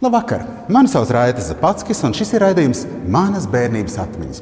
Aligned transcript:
Labvakar! 0.00 0.40
Mani 0.68 0.88
sauc 0.88 1.10
Raita 1.12 1.42
Zapatskis, 1.44 1.98
un 2.08 2.14
šis 2.16 2.30
ir 2.32 2.40
raidījums 2.40 2.86
Manas 3.12 3.44
bērnības 3.52 3.98
atmiņas. 4.00 4.38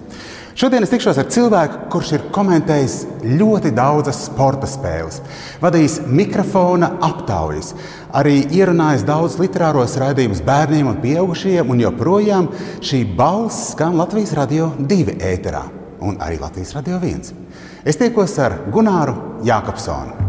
Šodien 0.59 0.87
es 0.87 0.93
tikšos 0.93 1.19
ar 1.19 1.27
cilvēku, 1.35 1.81
kurš 1.91 2.13
ir 2.15 2.27
komentējis 2.35 2.95
ļoti 3.41 3.73
daudzas 3.75 4.21
sporta 4.29 4.69
spēles, 4.71 5.19
vadījis 5.59 5.97
mikrofona 6.07 6.93
aptaujas, 7.09 7.73
arī 8.15 8.37
ierunājis 8.55 9.03
daudz 9.09 9.41
literāros 9.43 9.99
raidījumus 9.99 10.45
bērniem 10.47 10.93
un 10.93 11.03
pieaugušajiem, 11.03 11.75
un 11.75 11.83
joprojām 11.89 12.49
šī 12.79 13.03
balss 13.19 13.73
skan 13.73 13.99
Latvijas 13.99 14.37
radio 14.39 14.71
divi 14.79 15.19
ēterā 15.19 15.65
un 16.07 16.23
arī 16.23 16.39
Latvijas 16.39 16.77
radio 16.79 17.03
viens. 17.03 17.35
Es 17.83 17.99
tiekos 17.99 18.39
ar 18.39 18.61
Gunāru 18.71 19.43
Jākapsonu. 19.43 20.28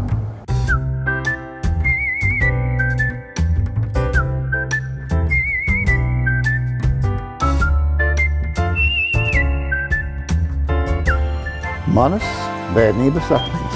Manas 11.94 12.26
bērnības 12.74 13.32
atmiņas. 13.40 13.69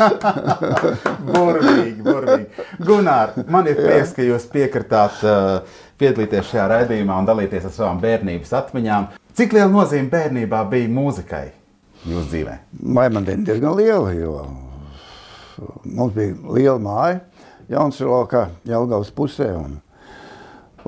burvīgi, 1.30 2.00
burvīgi. 2.04 2.66
Gunār, 2.86 3.34
man 3.50 3.68
ir 3.70 3.80
prieks, 3.80 4.14
ka 4.16 4.26
jūs 4.26 4.48
piekritāt 4.52 5.22
uh, 5.26 5.80
piedalīties 6.00 6.50
šajā 6.52 6.66
raidījumā 6.74 7.20
un 7.20 7.28
dalīties 7.28 7.68
ar 7.68 7.76
savām 7.76 8.02
bērnības 8.02 8.54
atmiņām. 8.62 9.10
Cik 9.36 9.54
liela 9.56 9.70
nozīme 9.72 10.10
bērnībā 10.12 10.64
bija 10.72 10.90
mūzikai 10.92 11.46
jūsu 12.08 12.26
dzīvē? 12.32 12.56
Vai 12.96 13.06
man 13.12 13.28
diezgan 13.28 13.76
liela, 13.78 14.12
jo 14.16 14.34
mums 15.84 16.14
bija 16.16 16.36
liela 16.56 16.80
māja 16.82 17.20
Jaunsilokā, 17.70 18.48
Jelgavas 18.66 19.12
pusē, 19.14 19.46
un, 19.54 19.76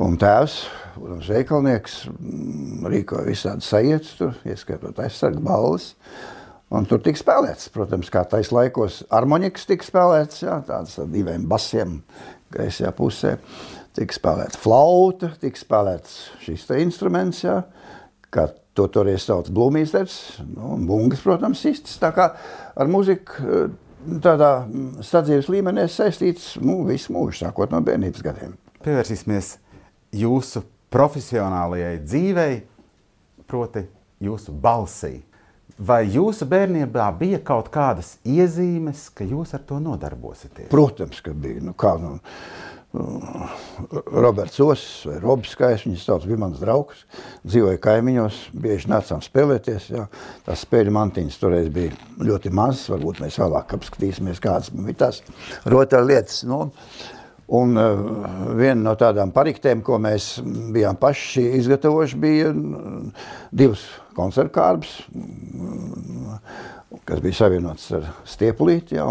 un 0.03 0.17
tēvs, 0.19 0.57
protams, 0.97 1.29
veikalnieks, 1.31 1.99
rīkoja 2.91 3.27
visādi 3.29 3.67
sajietas 3.67 4.41
ieskaitot 4.51 4.99
aizsargu 5.05 5.45
balvas. 5.47 5.93
Un 6.73 6.87
tur 6.89 7.03
tika 7.05 7.20
spēlēts, 7.20 7.69
protams, 7.75 8.09
kā 8.12 8.23
tais 8.28 8.48
laikos 8.55 9.03
harmonikas 9.12 9.67
tika 9.69 9.84
spēlēts, 9.84 10.41
jā, 10.47 10.56
tāds 10.65 10.97
ar 11.03 11.09
diviem 11.12 11.45
basiem 11.48 11.98
gaisajā 12.55 12.92
pusē. 12.97 13.34
Tika 13.92 14.17
spēlēta 14.17 14.61
flauta, 14.61 15.34
tika 15.41 15.61
spēlēts 15.61 16.14
šis 16.41 16.64
te 16.70 16.79
instruments, 16.81 17.42
jā, 17.45 17.59
kā 18.33 18.47
to 18.73 18.87
toreiz 18.89 19.27
sauc 19.27 19.51
blūmīsters, 19.53 20.14
nu, 20.47 20.70
un 20.79 20.87
bungas, 20.89 21.20
protams, 21.20 21.61
istis. 21.69 21.98
Tā 22.01 22.09
kā 22.17 22.31
ar 22.73 22.89
muziku 22.89 23.67
tādā 24.25 24.53
sadzīves 25.05 25.51
līmenī 25.53 25.84
saistīts, 25.92 26.55
nu, 26.64 26.80
visu 26.89 27.13
mūžu, 27.13 27.42
sākot 27.42 27.74
no 27.74 27.83
bērnības 27.85 28.24
gadiem. 28.24 28.57
Pievērsīsimies 28.83 29.58
jūsu 30.23 30.64
profesionālajai 30.92 31.98
dzīvei, 32.01 32.57
proti 33.48 33.85
jūsu 34.24 34.57
balsī. 34.57 35.18
Vai 35.83 36.05
jūsu 36.12 36.46
bērnībā 36.46 37.06
bija 37.18 37.40
kaut 37.42 37.70
kādas 37.73 38.17
iezīmes, 38.28 39.08
ka 39.17 39.24
jūs 39.27 39.55
ar 39.56 39.64
to 39.67 39.80
nodarbosieties? 39.83 40.68
Protams, 40.70 41.23
ka 41.24 41.33
bija. 41.34 41.62
Nu, 41.64 41.73
kā, 41.78 41.96
nu, 41.98 42.18
Roberts 44.12 44.61
Osakas 44.61 45.06
vai 45.08 45.17
Robs 45.23 45.55
Kais, 45.56 45.86
viņas 45.86 46.05
sauc, 46.05 46.27
bija 46.28 46.40
mans 46.42 46.61
draugs, 46.61 47.06
dzīvoja 47.48 47.80
kaimiņos, 47.83 48.40
bieži 48.52 48.90
nācām 48.92 49.23
spēlēties. 49.24 49.89
Jā. 49.95 50.05
Tās 50.45 50.67
spēļu 50.67 50.92
mantiņas 50.92 51.40
toreiz 51.40 51.70
bija 51.73 51.96
ļoti 52.20 52.52
mazas, 52.52 52.90
varbūt 52.92 53.23
mēs 53.24 53.40
vēlāk 53.40 53.73
apskatīsimies, 53.79 54.42
kādas 54.44 54.68
bija 54.77 55.06
tās 55.06 55.23
rotaļlietas. 55.73 56.44
Nu, 56.50 56.67
Un 57.53 57.75
uh, 57.77 58.05
viena 58.57 58.79
no 58.80 58.92
tādām 58.97 59.33
pariktēm, 59.35 59.83
ko 59.85 59.98
mēs 60.01 60.36
bijām 60.73 60.97
paši 61.01 61.42
izgatavojuši, 61.58 62.20
bija 62.23 62.53
divas 63.51 63.83
koncertu 64.17 64.55
kārbas, 64.55 64.92
kas 67.08 67.23
bija 67.25 67.39
savienots 67.41 67.89
ar 67.97 68.07
stiepulīti. 68.29 68.97
Ja, 68.98 69.08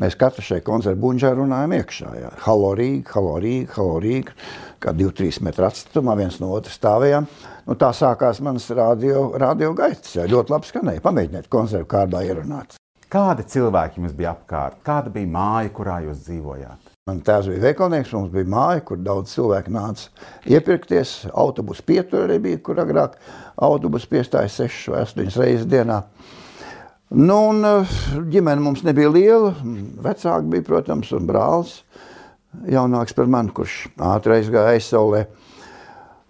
mēs 0.00 0.18
katru 0.18 0.44
šai 0.44 0.60
koncertu 0.66 1.00
buņģā 1.04 1.32
runājam 1.38 1.76
iekšā. 1.78 2.10
Ja. 2.18 2.32
Halo 2.44 2.74
Rīga, 2.78 3.14
halo 3.14 3.36
Rīga, 3.44 3.76
halo 3.78 4.02
Rīga. 4.04 4.34
Kā 4.82 4.92
2-3 4.94 5.40
metru 5.46 5.66
atstutumā 5.66 6.14
viens 6.18 6.38
no 6.42 6.52
otras 6.54 6.76
stāvējām. 6.78 7.26
Nu, 7.66 7.78
tā 7.78 7.90
sākās 7.96 8.42
manas 8.44 8.68
radio, 8.74 9.30
radio 9.38 9.72
gaitas. 9.76 10.14
Jā, 10.18 10.28
ļoti 10.30 10.54
labi 10.54 10.70
skanēja. 10.70 11.04
Pamēģiniet 11.04 11.50
koncertu 11.52 11.90
kārbā 11.90 12.22
ierunāt. 12.26 12.78
Kādi 13.08 13.46
cilvēki 13.48 14.02
jums 14.02 14.14
bija 14.16 14.34
apkārt? 14.36 14.82
Kāda 14.84 15.10
bija 15.12 15.30
māja, 15.32 15.72
kurā 15.74 16.02
jūs 16.04 16.26
dzīvojāt? 16.26 16.97
Man 17.08 17.22
tēvs 17.24 17.46
bija 17.48 17.62
veikalnieks, 17.62 18.10
mums 18.12 18.32
bija 18.34 18.48
māja, 18.52 18.82
kur 18.84 18.98
daudz 19.00 19.32
cilvēku 19.32 19.72
nāca 19.72 20.10
iepirkties. 20.52 21.12
Autobusu 21.32 21.84
pietur 21.88 22.26
arī 22.26 22.36
bija, 22.44 22.58
kur 22.66 22.80
agrāk 22.82 23.14
autobusu 23.64 24.10
piestāja 24.10 24.50
6 24.52 24.90
vai 24.92 25.06
8 25.06 25.38
reizes 25.40 25.64
dienā. 25.70 26.02
Nu, 27.08 27.38
un 27.54 27.64
eh, 27.64 27.94
ģimene 28.28 28.60
mums 28.60 28.82
nebija 28.84 29.08
liela. 29.14 29.54
Vecāki 30.04 30.52
bija, 30.52 30.66
protams, 30.66 31.12
un 31.16 31.24
brālis 31.30 31.78
jaunāks 32.68 33.16
par 33.16 33.30
mani, 33.30 33.54
kurš 33.56 33.86
ātri 34.10 34.36
aizgāja 34.36 34.74
aizsaulē. 34.76 35.22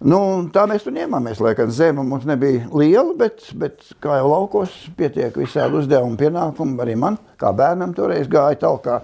Nu, 0.07 0.21
tā 0.55 0.63
mēs 0.71 0.85
tur 0.85 0.95
ņēmāmies. 0.95 1.41
Lai 1.43 1.51
gan 1.59 1.73
zeme 1.75 2.05
mums 2.07 2.23
nebija 2.29 2.69
liela, 2.71 3.11
bet, 3.19 3.43
bet 3.59 3.83
kā 3.99 4.21
jau 4.21 4.31
laukos, 4.31 4.77
pietiek 4.95 5.35
visādi 5.35 5.81
uzdevumi, 5.81 6.15
pienākumi. 6.21 6.79
Arī 6.85 6.95
man, 7.03 7.19
kā 7.41 7.51
bērnam, 7.51 7.91
toreiz 7.97 8.31
gāja 8.31 8.61
tālāk 8.63 9.03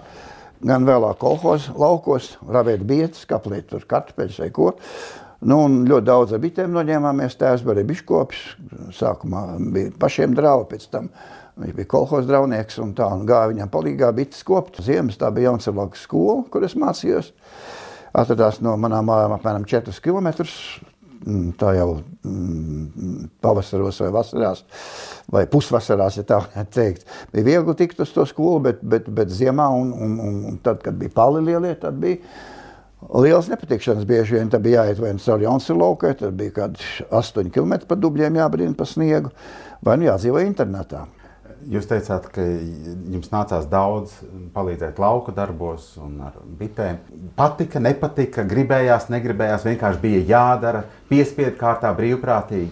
gan 0.64 0.86
vēlāk 0.88 1.18
kolhos, 1.20 1.68
laukos, 1.76 2.34
ravēt 2.48 2.84
bietas, 2.86 3.26
kaplēt 3.28 3.70
tur 3.72 3.86
kartupeļus 3.88 4.42
vai 4.42 4.50
ko. 4.54 4.72
Nu, 5.46 5.58
ļoti 5.68 6.06
daudz 6.06 6.32
ar 6.32 6.40
bitēm 6.40 6.72
noņēmāmies. 6.72 7.36
Tēvs 7.36 7.64
bija 7.66 7.84
biškopis. 7.86 8.44
Sākumā 8.96 9.42
bija 9.74 9.92
pašiem 10.00 10.34
draugi, 10.36 10.70
pēc 10.72 10.86
tam 10.94 11.10
viņš 11.60 11.74
bija 11.76 11.90
kolhos 11.92 12.28
draunieks 12.28 12.80
un 12.82 12.94
tā. 12.96 13.08
Un 13.12 13.26
gāja 13.28 13.52
viņam 13.52 13.72
palīgā 13.72 14.10
bites 14.16 14.40
kopt. 14.46 14.80
Ziemas 14.84 15.20
tā 15.20 15.30
bija 15.34 15.50
Jaunsavākas 15.50 16.06
skola, 16.08 16.40
kur 16.50 16.64
es 16.66 16.76
mācījos. 16.80 17.32
Atradās 18.16 18.62
no 18.64 18.78
manām 18.80 19.10
mājām 19.10 19.36
apmēram 19.36 19.68
4 19.68 20.00
km 20.00 20.32
tā 21.58 21.72
jau 21.76 21.88
mm, 22.26 23.30
pavasaros 23.44 24.00
vai 24.04 24.10
vasarās, 24.14 24.64
vai 25.32 25.44
pusvasarās, 25.50 26.18
ja 26.20 26.26
tā 26.26 26.40
varētu 26.42 26.74
teikt. 26.76 27.06
Bija 27.32 27.48
viegli 27.50 27.76
tikt 27.78 28.02
uz 28.04 28.12
to 28.14 28.26
skolu, 28.28 28.60
bet, 28.68 28.82
bet, 28.82 29.08
bet 29.12 29.32
ziemā 29.32 29.68
un, 29.74 29.92
un, 29.92 30.18
un, 30.52 30.60
tad, 30.62 30.82
kad 30.84 30.98
bija 30.98 31.14
pali 31.16 31.42
lielie, 31.46 31.74
tad 31.80 31.98
bija 32.02 32.20
liels 33.22 33.50
nepatikšanas. 33.52 34.06
Bieži 34.08 34.38
vien 34.38 34.50
tā 34.52 34.60
bija 34.62 34.84
jāiet 34.84 35.02
vai 35.02 35.12
nu 35.16 35.22
caur 35.22 35.44
Jonsu 35.44 35.76
laukai, 35.78 36.14
tad 36.20 36.36
bija 36.38 36.54
kādi 36.62 36.90
8 37.10 37.52
km 37.54 37.78
pa 37.88 37.98
dubļiem 37.98 38.40
jābrīna 38.40 38.76
pa 38.78 38.88
sniegu, 38.88 39.32
vai 39.84 39.98
nu 40.00 40.10
jādzīvo 40.10 40.42
internetā. 40.44 41.06
Jūs 41.66 41.88
teicāt, 41.90 42.28
ka 42.30 42.42
jums 42.44 43.30
nācās 43.32 43.64
daudz 43.70 44.12
palīdzēt 44.54 45.00
lauku 45.02 45.32
darbos 45.34 45.88
un 45.98 46.20
ar 46.28 46.36
bitēm. 46.60 47.00
Patika, 47.38 47.82
nepatika, 47.82 48.44
gribējās, 48.46 49.08
negribējās, 49.10 49.66
vienkārši 49.66 50.02
bija 50.02 50.20
jādara 50.30 50.84
piespiedu 51.10 51.56
kārtā 51.58 51.90
brīvprātīgi. 51.98 52.70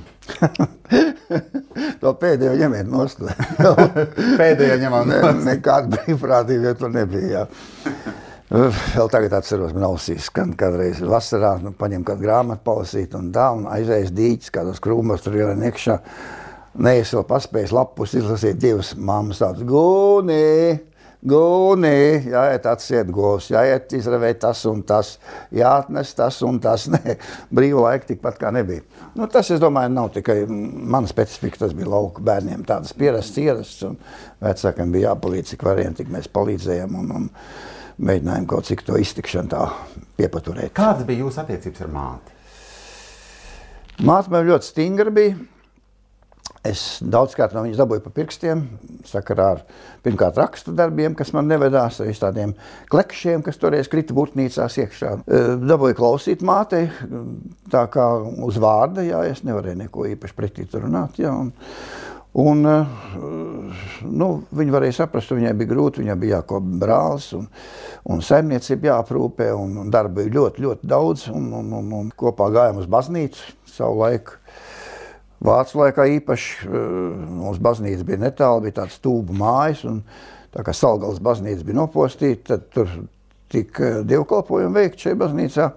to 2.02 2.12
pēdējo 2.20 2.55
ņemiet 2.61 2.93
nost. 2.93 3.25
pēdējo 4.41 4.79
ņemam 4.85 5.11
nost. 5.11 5.26
Ne, 5.40 5.49
nekāda 5.50 5.99
brīvprātīga 5.99 6.76
tur 6.79 6.94
nebija. 6.94 7.43
Jā. 7.43 8.14
Vēl 8.55 9.08
tagad 9.11 9.35
atceros, 9.40 9.73
man 9.75 9.88
ausīs, 9.88 10.29
kad 10.31 10.52
kādreiz 10.61 11.00
vasarā 11.02 11.56
nu, 11.64 11.73
paņem 11.75 12.05
kādu 12.06 12.23
grāmatu 12.29 12.62
palasīt 12.67 13.17
un 13.19 13.32
tā, 13.35 13.49
un 13.56 13.67
aizējas 13.73 14.14
dīķis, 14.14 14.52
kādos 14.55 14.82
krūmos 14.85 15.25
tur 15.25 15.40
ielien 15.40 15.64
iekšā. 15.67 15.99
Nē, 16.75 16.97
es 17.05 17.12
vēl 17.15 17.23
paspēju 17.29 17.71
lapus 17.76 18.17
izlasīt 18.19 18.59
divas 18.59 18.97
mammas 18.99 19.38
tādas 19.38 19.62
gūnī. 19.69 20.81
Gūnī, 21.25 22.26
jāiet 22.29 22.67
atsiet 22.69 23.09
govs, 23.15 23.47
jāiet 23.55 23.94
izravēt 23.97 24.43
tas 24.43 24.61
un 24.69 24.82
tas, 24.85 25.15
jāatnes 25.55 26.11
tas 26.19 26.41
un 26.44 26.59
tas. 26.61 26.85
Nē, 26.93 27.15
brīva 27.55 27.87
laika 27.87 28.11
tikpat 28.11 28.41
kā 28.43 28.50
nebija. 28.53 28.82
Nu, 29.15 29.29
tas, 29.31 29.53
es 29.55 29.62
domāju, 29.62 29.93
nav 29.94 30.11
tikai 30.19 30.43
mana 30.50 31.09
specifika, 31.09 31.62
tas 31.62 31.73
bija 31.79 31.93
lauka 31.94 32.25
bērniem. 32.26 32.67
Tādas 32.69 32.93
pierastas, 32.99 33.38
ierasts, 33.41 33.87
un 33.87 33.97
vecākiem 34.44 34.93
bija 34.93 35.12
jāpalīdz, 35.12 35.55
cik 35.55 35.65
varējām, 35.71 35.97
tik 36.03 36.12
mēs 36.12 36.29
palīdzējām. 36.35 37.00
Un, 37.00 37.17
un 37.23 37.32
mēģinājām 38.05 38.50
kaut 38.50 38.67
cik 38.67 38.82
to 38.85 38.99
iztikšanu 38.99 39.55
tā 39.55 39.65
piepaturēt. 40.19 40.75
Kādas 40.75 41.06
bija 41.06 41.23
jūsu 41.23 41.44
attiecības 41.47 41.87
ar 41.87 41.94
māti? 41.94 42.38
Māte 44.05 44.35
man 44.35 44.49
ļoti 44.50 44.75
stingra 44.75 45.15
bija. 45.15 45.38
Es 46.64 46.81
daudzkārt 47.05 47.52
no 47.52 47.62
viņas 47.64 47.81
dabūju 47.81 48.02
pa 48.06 48.11
pirkstiem, 48.17 48.62
sakarā 49.05 49.49
ar 49.55 49.58
pirmkārt 50.05 50.38
rakstu 50.41 50.73
darbiem, 50.76 51.12
kas 51.17 51.35
man 51.37 51.49
nevedās, 51.49 51.99
ar 52.00 52.20
tādiem 52.20 52.55
klekšiem, 52.93 53.44
kas 53.44 53.61
toreiz 53.61 53.91
krita 53.93 54.17
būtnīcās 54.17 54.79
iekšā. 54.81 55.12
E, 55.25 55.43
dabūju 55.61 55.99
klausīt 55.99 56.44
mātei, 56.44 56.87
tā 57.73 57.85
kā 57.93 58.08
uz 58.49 58.56
vārda, 58.61 59.05
jā, 59.05 59.20
es 59.29 59.44
nevarēju 59.44 59.82
neko 59.82 60.08
īpaši 60.14 60.37
pretī 60.41 60.64
tur 60.69 60.87
runāt, 60.88 61.20
jā. 61.20 61.35
Un, 61.37 61.52
Un, 62.35 62.64
eh, 62.67 62.87
nu, 64.11 64.29
viņa 64.58 64.73
varēja 64.75 64.97
saprast, 64.97 65.31
viņai 65.31 65.52
bija 65.55 65.70
grūti. 65.70 66.02
Viņai 66.02 66.17
bija 66.19 66.40
jākopja 66.40 66.79
brālis, 66.82 67.29
un, 67.38 67.47
un 68.11 68.23
saimniecība 68.26 68.90
jāaprūpē, 68.90 69.52
un 69.55 69.93
darba 69.94 70.19
bija 70.19 70.35
ļoti, 70.40 70.64
ļoti 70.64 70.90
daudz. 70.90 71.29
Un, 71.31 71.52
un, 71.61 71.69
un, 71.79 71.93
un 72.00 72.08
kopā 72.11 72.49
gājām 72.56 72.82
uz 72.82 72.90
baznīcu 72.90 73.55
savu 73.70 74.02
laiku. 74.02 74.35
Vācu 75.45 75.81
laikā 75.81 76.07
īpaši 76.19 76.69
eh, 76.69 76.79
mums 77.41 77.61
baznīca 77.63 78.07
bija 78.07 78.23
netālu, 78.29 78.65
bija 78.67 78.81
tāds 78.83 78.99
stūbu 79.01 79.37
mājas, 79.37 79.85
un 79.89 80.01
tā 80.55 80.65
kā 80.67 80.75
Salgals 80.77 81.23
baznīca 81.25 81.67
bija 81.67 81.81
nopostīta, 81.81 82.55
tad 82.55 82.69
tur 82.75 82.91
tika 83.53 83.91
eh, 83.91 84.03
dievkalpojumi 84.09 84.79
veikti 84.79 85.09
šajā 85.09 85.21
baznīcā. 85.21 85.71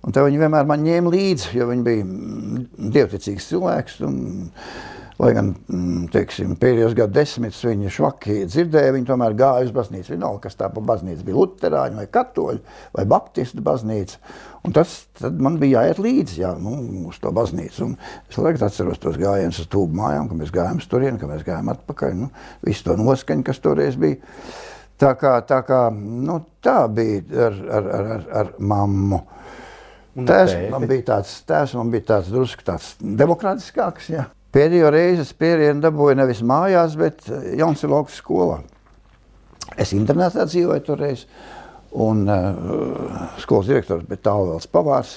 Un 0.00 0.16
tā 0.16 0.24
viņi 0.24 0.40
vienmēr 0.40 0.68
man 0.68 0.84
ņēma 0.84 1.12
līdzi, 1.12 1.52
jo 1.58 1.66
viņi 1.68 1.84
bija 1.84 2.04
mm, 2.06 2.62
dievticīgs 2.94 3.50
cilvēks. 3.52 3.98
Un, 4.08 4.20
Lai 5.20 5.34
gan 5.36 5.50
mm, 5.52 6.06
teiksim, 6.14 6.54
pēdējos 6.56 6.94
gados 6.96 7.12
desmitus 7.12 7.60
viņa 7.66 7.90
švaki 7.92 8.38
dzirdēja, 8.48 8.94
viņa 8.94 9.08
tomēr 9.10 9.34
gāja 9.36 9.66
uz 9.66 9.72
baznīcu. 9.76 10.14
Vienalga, 10.14 10.46
kas 10.46 10.56
tā 10.56 10.70
pa 10.72 10.80
baznīcu 10.80 11.26
bija 11.26 11.36
Lutāņu 11.36 12.00
vai 12.00 12.06
Katoļu 12.14 12.78
vai 12.96 13.04
Baptistu 13.10 13.60
baznīca. 13.64 14.16
Un 14.64 14.76
tas 14.76 14.94
man 15.36 15.58
bija 15.60 15.82
jāiet 15.82 16.00
līdzi 16.00 16.40
jā, 16.40 16.54
nu, 16.60 16.72
uz 17.10 17.20
to 17.20 17.34
baznīcu. 17.36 17.90
Un 17.90 17.94
es 18.30 18.40
laikam 18.40 18.64
atceros 18.70 19.02
tos 19.02 19.20
gājienus 19.20 19.60
uz 19.60 19.68
tūbu 19.72 20.00
mājām, 20.00 20.30
kad 20.30 20.40
mēs 20.40 20.54
gājām 20.56 20.80
uz 20.80 20.88
turieni, 20.88 21.20
kad 21.20 21.34
mēs 21.34 21.44
gājām 21.44 21.68
atpakaļ. 21.74 22.16
Nu, 22.16 22.32
visu 22.64 22.88
to 22.88 22.96
noskaņu, 23.02 23.44
kas 23.50 23.60
toreiz 23.60 24.00
bija. 24.00 24.22
Tā 25.00 25.14
kā, 25.20 25.36
tā, 25.48 25.60
kā, 25.68 25.84
nu, 25.92 26.40
tā 26.64 26.80
bija 26.92 27.48
ar, 27.50 27.62
ar, 27.76 27.92
ar, 28.00 28.10
ar, 28.16 28.26
ar 28.40 28.56
mammu. 28.56 29.20
Tēvs 30.16 30.56
man 30.72 30.88
bija 30.88 31.10
tāds, 31.12 31.38
tēvs 31.48 31.76
man 31.76 31.92
bija 31.92 32.08
tāds 32.16 32.32
drusku 32.32 32.64
tāds 32.66 32.94
demokrātiskāks. 33.00 34.12
Jā. 34.16 34.30
Pēdējo 34.50 34.90
reizi 34.90 35.22
es 35.22 35.32
pierienu 35.38 35.82
dabūju 35.84 36.18
nevis 36.18 36.42
mājās, 36.46 36.96
bet 36.98 37.28
eh, 37.30 37.54
Jaunsilokas 37.60 38.18
skolā. 38.18 38.60
Es 39.78 39.94
internetā 39.94 40.46
dzīvoju 40.48 40.82
toreiz, 40.82 41.22
un 41.94 42.24
uh, 42.30 43.28
skolas 43.42 43.68
direktors 43.70 44.06
bija 44.08 44.22
Tālvēls 44.26 44.66
Pavārs, 44.70 45.12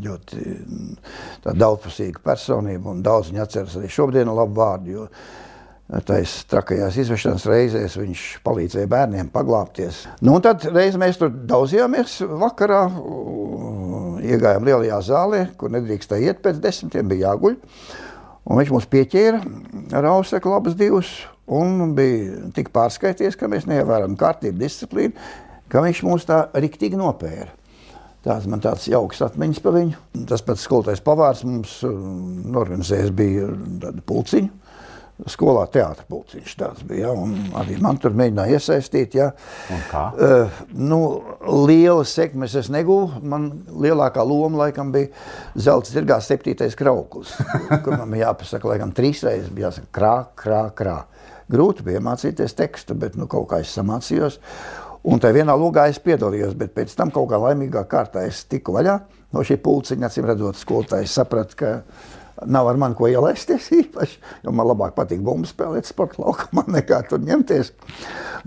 ļoti 0.00 0.40
mm, 0.40 0.96
daudzpusīga 1.60 2.22
personība, 2.24 2.94
un 2.94 3.04
daudz 3.04 3.28
viņa 3.30 3.44
atceras 3.44 3.76
arī 3.76 3.92
šobrīd 3.92 4.28
labu 4.28 4.56
vārdu, 4.56 4.96
jo 4.96 5.06
tais 6.06 6.34
trakajās 6.48 6.96
izvešanas 7.02 7.46
reizēs 7.50 7.96
viņš 7.98 8.24
palīdzēja 8.46 8.88
bērniem 8.90 9.30
paglāpties. 9.34 10.04
Nu, 10.22 10.36
un 10.38 10.44
tad 10.44 10.64
reiz 10.70 10.96
mēs 11.00 11.18
tur 11.20 11.32
daudzījāmies 11.32 12.20
vakarā, 12.40 12.84
iegājām 14.24 14.68
lielajā 14.68 15.00
zālē, 15.08 15.42
kur 15.58 15.72
nedrīkstēja 15.74 16.30
iet 16.30 16.44
pēc 16.44 16.62
desmitiem, 16.62 17.10
bija 17.10 17.32
jāguļ. 17.32 17.58
Un 18.50 18.58
viņš 18.58 18.72
mums 18.74 18.88
pieķēra 18.90 19.40
ar 19.94 20.08
auseklu 20.10 20.56
abas 20.56 20.74
divas, 20.78 21.12
un 21.46 21.94
bija 21.94 22.50
tik 22.56 22.72
pārskaities, 22.74 23.38
ka 23.38 23.46
mēs 23.50 23.68
neievērām 23.70 24.16
kārtību, 24.18 24.58
disciplīnu, 24.58 25.14
ka 25.70 25.82
viņš 25.84 26.02
mūs 26.06 26.26
tā 26.26 26.42
riktīgi 26.58 26.98
nopēra. 26.98 27.52
Tāds 28.26 28.44
man 28.50 28.60
tāds 28.60 28.84
jauks 28.90 29.22
atmiņas 29.24 29.62
par 29.64 29.78
viņu. 29.78 30.00
Tas 30.28 30.42
pats 30.44 30.66
skolotājs 30.66 31.00
pavārs 31.04 31.40
mums 31.46 31.78
uh, 31.86 31.94
organizējis 32.60 33.14
bija 33.16 33.46
tādu 33.80 34.04
pulciņu 34.04 34.59
skolā 35.30 35.66
teātris 35.72 36.08
pulciņš 36.10 36.54
tāds 36.60 36.84
bija. 36.86 37.10
Ja, 37.10 37.28
arī 37.60 37.76
man 37.82 37.98
tur 38.00 38.14
mēģināja 38.16 38.58
iesaistīt. 38.58 39.16
Ja. 39.18 39.30
Uh, 39.70 40.60
nu, 40.76 41.00
Lielas 41.66 42.14
sekmes 42.16 42.56
es 42.58 42.70
negūstu. 42.72 43.22
Man 43.26 43.50
lielākā 43.70 44.24
loma 44.26 44.64
laikam 44.64 44.92
bija 44.94 45.10
zelta 45.58 45.92
zirgā 45.92 46.20
septītais 46.24 46.76
krauklis, 46.78 47.32
kur 47.84 47.96
man 47.96 48.10
bija 48.10 48.30
jāpasaka, 48.30 48.72
laikam 48.74 48.94
trīs 48.96 49.24
reizes 49.26 49.50
bija 49.54 49.68
jāsaka 49.70 49.90
krā, 50.00 50.14
krā, 50.38 50.62
krā. 50.76 50.98
Grūti 51.50 51.82
bija 51.86 52.02
mācīties 52.04 52.54
tekstu, 52.54 52.94
bet 52.94 53.16
nu, 53.18 53.26
kaut 53.30 53.48
kā 53.50 53.60
es 53.64 53.72
samācījos. 53.74 54.38
Un 55.10 55.20
tajā 55.20 55.40
vienā 55.40 55.54
logā 55.56 55.86
es 55.90 55.98
piedalījos, 56.02 56.52
bet 56.60 56.74
pēc 56.76 56.92
tam 56.98 57.10
kaut 57.14 57.30
kā 57.30 57.40
laimīgā 57.40 57.86
kārtā 57.88 58.26
es 58.28 58.44
tiku 58.44 58.74
vaļā 58.76 58.98
no 59.34 59.44
šī 59.46 59.56
pulciņa. 59.64 60.10
Acīm 60.10 60.28
redzot, 60.28 60.58
skolotājs 60.60 61.14
saprata, 61.16 61.56
ka 61.56 61.70
Nav 62.46 62.68
ar 62.70 62.78
mani 62.80 62.96
ko 62.96 63.08
ielaisties 63.10 63.68
īpaši, 63.76 64.16
jo 64.46 64.54
man 64.56 64.68
labāk 64.70 64.94
patīk 64.96 65.20
bumbu 65.24 65.48
spēlēt 65.48 65.88
sporta 65.88 66.22
laukumā, 66.22 66.64
nekā 66.78 67.02
tur 67.10 67.20
ņemties. 67.26 67.72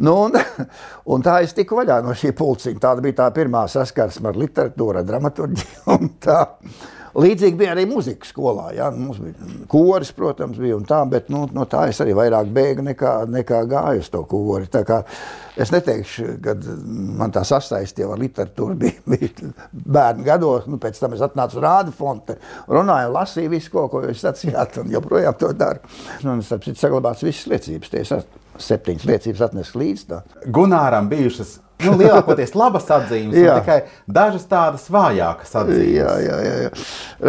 Nu, 0.02 0.16
un, 0.28 0.40
un 1.14 1.26
tā 1.26 1.40
es 1.46 1.54
tiku 1.58 1.78
vaļā 1.82 2.00
no 2.06 2.16
šī 2.18 2.34
pulciņa. 2.38 2.82
Tāda 2.88 3.06
bija 3.06 3.20
tā 3.22 3.30
pirmā 3.36 3.66
saskarsme 3.72 4.32
ar 4.32 4.40
literatūru, 4.42 5.06
dramaturģiju 5.08 5.86
un 5.98 6.14
tā. 6.24 6.42
Līdzīgi 7.14 7.58
bija 7.60 7.74
arī 7.76 7.84
muzika 7.90 8.26
skolā. 8.26 8.72
Ja? 8.74 8.90
Mums 8.94 9.20
bija 9.22 9.66
koris, 9.70 10.10
protams, 10.16 10.58
bija 10.62 10.78
un 10.80 10.86
tā, 10.90 11.00
bet 11.10 11.30
nu, 11.34 11.44
no 11.54 11.66
tā 11.70 11.86
es 11.92 12.02
arī 12.02 12.16
vairāk 12.18 12.50
bēgu 12.54 12.86
nekā, 12.90 13.14
nekā 13.30 13.60
gāju 13.70 14.02
uz 14.02 14.10
to 14.14 14.24
kori. 14.30 14.70
Es 15.60 15.70
neteikšu, 15.74 16.28
ka 16.42 16.56
man 17.20 17.34
tā 17.36 17.44
sasaistīja 17.46 18.10
ar 18.14 18.22
literatūru 18.22 18.78
bija, 18.84 19.04
bija 19.06 19.52
bērnu 19.72 20.26
gados. 20.26 20.70
Nu, 20.70 20.80
pēc 20.82 20.98
tam 21.02 21.14
es 21.18 21.22
atnācu 21.26 21.62
rādu 21.64 21.94
fonte, 21.96 22.40
runāju, 22.68 23.14
lasīju 23.14 23.54
visu, 23.54 23.74
ko, 23.76 23.88
ko 23.94 24.06
jūs 24.08 24.24
sacījāt, 24.26 24.82
un 24.82 24.94
joprojām 24.94 25.38
to 25.38 25.52
daru. 25.58 25.84
Nu, 26.26 26.38
un, 26.38 26.42
citu, 26.46 26.80
saglabāts 26.80 27.26
visas 27.26 27.46
liecības. 27.54 27.94
Tie 27.94 28.24
septiņas 28.62 29.06
liecības 29.10 29.46
atnes 29.48 29.74
līdzi. 29.78 30.10
Tā. 30.10 30.24
Gunāram 30.54 31.10
bijušas 31.12 31.60
nu, 31.88 31.96
lielākoties 32.00 32.56
labas 32.58 32.90
atzīmes, 32.96 33.36
tikai 33.36 33.78
dažas 34.20 34.46
tādas 34.50 34.86
vājākas 34.94 35.56
atzīmes. 35.62 35.94
Jā, 35.98 36.16
jā, 36.24 36.40
jā. 36.46 36.56
jā. 36.66 36.74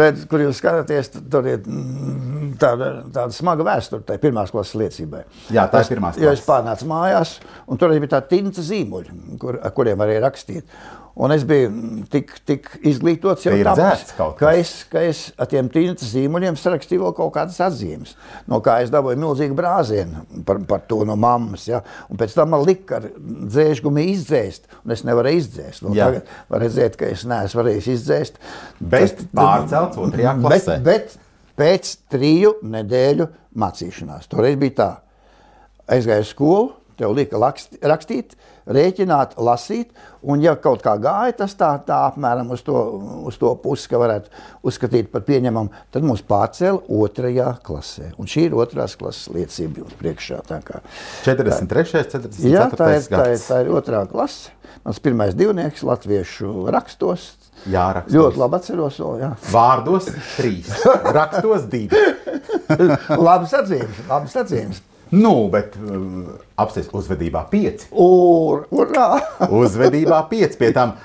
Redz, 0.01 0.25
kur 0.31 0.43
jūs 0.43 0.59
skatāties, 0.61 1.11
tur 1.31 1.49
ir 1.51 1.61
mm, 1.61 2.51
tāda, 2.61 2.91
tāda 3.15 3.29
smaga 3.35 3.67
vēsture, 3.67 4.03
tā 4.07 4.17
ir 4.17 4.25
pirmās 4.25 4.53
klases 4.53 4.77
liecībai. 4.81 5.23
Jā, 5.55 5.67
tā 5.71 5.85
ir 5.85 5.93
pirmās 5.95 6.17
klases. 6.17 6.25
Jo 6.25 6.35
es 6.35 6.45
pārnācu 6.45 6.89
mājās, 6.91 7.37
un 7.69 7.81
tur 7.81 7.95
bija 7.95 8.15
tā 8.17 8.21
tinta 8.29 8.65
zīmuļi, 8.65 9.17
kur, 9.41 9.59
ar 9.61 9.75
kuriem 9.75 9.99
varēja 10.01 10.27
rakstīt. 10.27 10.77
Un 11.15 11.31
es 11.31 11.45
biju 11.47 11.69
tik, 12.11 12.33
tik 12.43 12.65
izglītots, 12.83 13.45
jau 13.47 13.55
tāpēc, 13.55 14.09
ka 14.35 14.49
es, 14.59 14.71
ka 14.91 15.03
es 15.07 15.21
ar 15.39 15.47
tiem 15.47 15.69
tīnas 15.71 16.03
zīmuļiem 16.11 16.57
sarakstīju 16.59 17.13
kaut 17.15 17.31
kādas 17.37 17.61
atzīmes. 17.63 18.17
No 18.51 18.59
kā 18.63 18.81
es 18.83 18.91
dabūju 18.91 19.21
milzīgu 19.21 19.55
brāzienu 19.55 20.25
par, 20.47 20.59
par 20.67 20.83
to 20.89 20.99
no 21.07 21.15
mammas. 21.15 21.69
Ja? 21.69 21.79
Un 22.11 22.19
pēc 22.19 22.35
tam 22.35 22.51
man 22.51 22.65
lika 22.67 22.99
ar 22.99 23.07
dzēšgumu 23.15 24.03
izdzēst, 24.11 24.67
un 24.83 24.95
es 24.97 25.05
nevarēju 25.07 25.43
izdzēst. 25.45 25.85
Nu, 25.87 25.95
tagad 25.95 26.27
var 26.51 26.65
redzēt, 26.65 26.99
ka 26.99 27.07
es 27.15 27.23
neesmu 27.31 27.63
varējis 27.63 27.91
izdzēst. 27.95 28.41
Bet 28.83 29.23
pārcelts 29.31 30.01
otrajā 30.03 30.35
klasē. 30.43 30.79
Bet, 30.83 31.15
bet 31.15 31.59
pēc 31.59 31.95
triju 32.11 32.57
nedēļu 32.75 33.29
mācīšanās. 33.55 34.27
Toreiz 34.31 34.59
bija 34.59 34.79
tā. 34.81 34.89
Aizgāju 35.95 36.27
skolu, 36.27 36.73
Tev 36.95 37.11
lika 37.15 37.39
rakstīt, 37.39 38.35
rēķināt, 38.65 39.35
lasīt, 39.41 39.91
un, 40.23 40.41
ja 40.43 40.55
kaut 40.59 40.81
kā 40.85 40.95
gāja, 41.01 41.35
tas 41.41 41.55
tā, 41.59 41.73
tā 41.85 41.99
apmēram 42.07 42.53
uz 42.55 42.63
to, 42.65 42.75
uz 43.27 43.37
to 43.41 43.51
pusi, 43.61 43.89
ka 43.91 43.99
varētu 44.01 44.31
uzskatīt 44.65 45.11
par 45.11 45.25
pieņemamu, 45.27 45.83
tad 45.93 46.07
mums 46.07 46.23
pārcēla 46.25 46.85
otrajā 47.01 47.51
klasē. 47.65 48.13
Un 48.21 48.31
šī 48.31 48.47
ir 48.49 48.57
otrās 48.57 48.97
klases 48.99 49.29
liecība 49.35 49.83
jums 49.83 49.99
priekšā. 49.99 50.41
Tā 50.47 50.61
kā, 50.65 50.81
43. 51.27 51.91
44. 52.15 52.51
Jā, 52.51 52.69
tā 52.71 52.91
ir, 52.95 53.09
tā, 53.11 53.25
ir, 53.35 53.41
tā 53.43 53.61
ir 53.65 53.73
otrā 53.75 54.05
klase. 54.09 54.55
Mans 54.85 54.99
pirmais 55.01 55.35
divnieks 55.37 55.83
latviešu 55.85 56.67
rakstos. 56.73 57.31
Jā, 57.71 57.87
rakstos. 57.95 58.15
Ļoti 58.15 58.41
labi 58.41 58.59
atceros. 58.59 58.99
O, 59.01 59.13
jā. 59.17 59.31
Vārdos 59.53 60.09
trīs, 60.35 60.69
rakstos 61.15 61.65
divi. 61.71 62.01
labas 63.29 63.55
atzīmes, 63.57 64.03
labas 64.09 64.35
atzīmes. 64.43 64.83
Nu, 65.13 65.33
bet 65.53 65.75
uh, 65.77 66.31
apstāties 66.57 66.89
uzvedībā 66.95 67.43
pieci. 67.51 67.89
Ur, 67.91 68.63
urā! 68.73 69.09
uzvedībā 69.61 70.23
pieci 70.31 70.57
pie 70.57 70.71
tām 70.75 70.95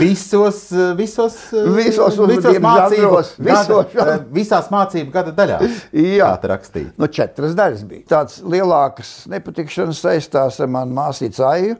visos, 0.00 0.64
uh, 0.72 0.92
visos, 0.96 1.36
uh, 1.52 1.68
Visos 1.76 2.16
visos 2.16 2.60
mācību, 2.64 3.02
žanros, 3.02 3.32
visos 3.38 3.92
gada, 3.92 4.16
visās 4.32 4.70
mācību 4.72 5.12
gada 5.12 5.34
daļās. 5.36 5.82
Jā. 5.92 6.30
Tā 6.40 6.52
rakstīja. 6.54 6.94
Nu, 7.00 7.10
četras 7.12 7.56
daļas 7.58 7.84
bija. 7.88 8.06
Tāds 8.14 8.40
lielākas 8.40 9.12
nepatikšanas 9.32 10.00
saistās 10.06 10.60
ar 10.62 10.72
manu 10.72 10.96
māsīcu 10.96 11.44
Aiju. 11.48 11.76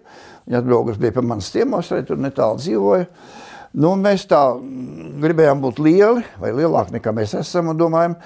Viņa 0.47 0.61
atbraukas 0.61 1.01
bija 1.01 1.15
pie 1.17 1.25
manas 1.25 1.49
ciemos, 1.55 1.89
arī 1.95 2.05
tur 2.09 2.21
netālu 2.21 2.61
dzīvoja. 2.61 3.09
Nu, 3.73 3.95
mēs 3.97 4.27
tā 4.29 4.41
mm, 4.53 5.19
gribējām 5.23 5.63
būt 5.63 5.79
lieli 5.81 6.25
vai 6.41 6.53
lielāki 6.53 6.99
nekā 6.99 7.15
mēs 7.17 7.33
esam 7.39 7.71
un 7.73 7.79
domājam, 7.81 8.19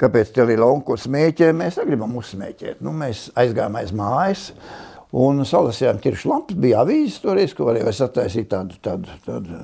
kāpēc 0.00 0.32
tie 0.34 0.46
lieli 0.48 0.64
onkuļi 0.66 1.04
smēķē, 1.04 1.50
mēs 1.56 1.78
negribam 1.80 2.16
uzsmēķēt. 2.20 2.82
Nu, 2.84 2.94
mēs 2.96 3.28
aizgājām 3.38 3.78
aiz 3.80 3.92
mājas 3.96 4.44
un 5.12 5.42
salasījām 5.48 6.00
tiršu 6.02 6.30
lampas, 6.32 6.58
bija 6.58 6.82
avīzes 6.82 7.20
toreiz, 7.22 7.54
ko 7.56 7.68
varēja 7.68 7.92
sataisīt 7.96 8.48
tādu, 8.52 8.78
tādu, 8.84 9.18
tādu 9.26 9.58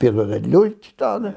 piedodiet 0.00 0.48
ļuļķi 0.50 0.94
tādu, 1.00 1.34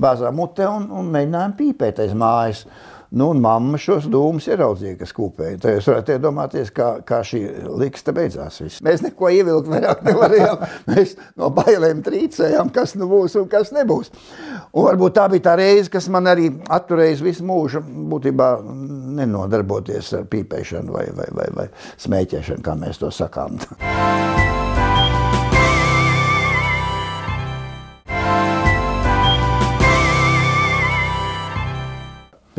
bāzām 0.00 0.38
mutē 0.40 0.66
un, 0.70 0.88
un 1.00 1.12
mēģinājām 1.14 1.56
pīpēt 1.58 2.02
aiz 2.04 2.16
mājas. 2.18 2.64
Nu, 3.10 3.32
un 3.34 3.40
mamma 3.42 3.78
šos 3.80 4.04
dūmus 4.10 4.46
ieraudzīja, 4.52 4.94
kas 5.00 5.10
kūpēja. 5.16 5.56
Tad 5.58 5.74
jūs 5.74 5.88
varat 5.90 6.12
iedomāties, 6.14 6.68
kā, 6.74 6.90
kā 7.06 7.18
šī 7.26 7.40
liksta 7.80 8.14
beidzās. 8.14 8.60
Viss. 8.62 8.82
Mēs 8.86 9.02
neko 9.02 9.32
ievilkt 9.34 9.70
vairāk 9.72 10.04
nevarējām. 10.06 10.62
Mēs 10.92 11.16
no 11.40 11.50
bailēm 11.56 12.04
trīcējām, 12.06 12.70
kas 12.74 12.94
nu 13.00 13.10
būs 13.10 13.34
un 13.40 13.50
kas 13.50 13.74
nebūs. 13.74 14.12
Un 14.70 14.86
varbūt 14.86 15.18
tā 15.18 15.26
bija 15.32 15.48
tā 15.48 15.56
reize, 15.58 15.90
kas 15.90 16.06
man 16.12 16.30
arī 16.30 16.52
atturēja 16.70 17.18
visu 17.26 17.46
mūžu 17.50 17.82
būtībā 17.82 18.52
nenodarboties 19.18 20.14
ar 20.20 20.30
pīpēšanu 20.30 20.94
vai, 20.94 21.08
vai, 21.16 21.30
vai, 21.34 21.50
vai 21.56 21.70
smēķēšanu, 22.06 22.62
kā 22.62 22.78
mēs 22.78 23.02
to 23.02 23.10
sakām. 23.14 23.58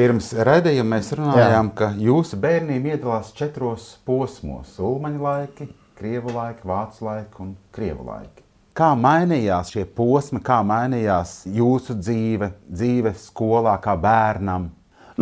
Pirms 0.02 0.32
raidījuma 0.34 0.96
mēs 0.96 1.12
runājām, 1.14 1.68
Jā. 1.70 1.74
ka 1.78 1.88
jūsu 2.02 2.38
bērnība 2.42 2.96
iedalās 2.96 3.28
četros 3.38 3.84
posmos- 4.02 4.72
ulmaņa 4.90 5.20
laiki, 5.22 5.68
krievu 6.00 6.34
laiki, 6.34 6.66
vācu 6.66 7.06
laiki 7.06 7.44
un 7.44 7.52
krievu 7.76 8.08
laiki. 8.08 8.42
Kā 8.74 8.96
mainījās 8.98 9.70
šie 9.76 9.86
posmi, 9.86 10.42
kā 10.42 10.58
mainījās 10.66 11.46
jūsu 11.46 12.00
dzīve, 12.00 12.50
dzīve 12.66 13.14
skolā, 13.14 13.76
kā 13.84 13.94
bērnam? 13.94 14.72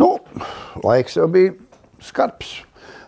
Nu, 0.00 0.16
laiks 0.82 1.20
jau 1.20 1.28
bija 1.28 1.52
skarbs. 2.00 2.62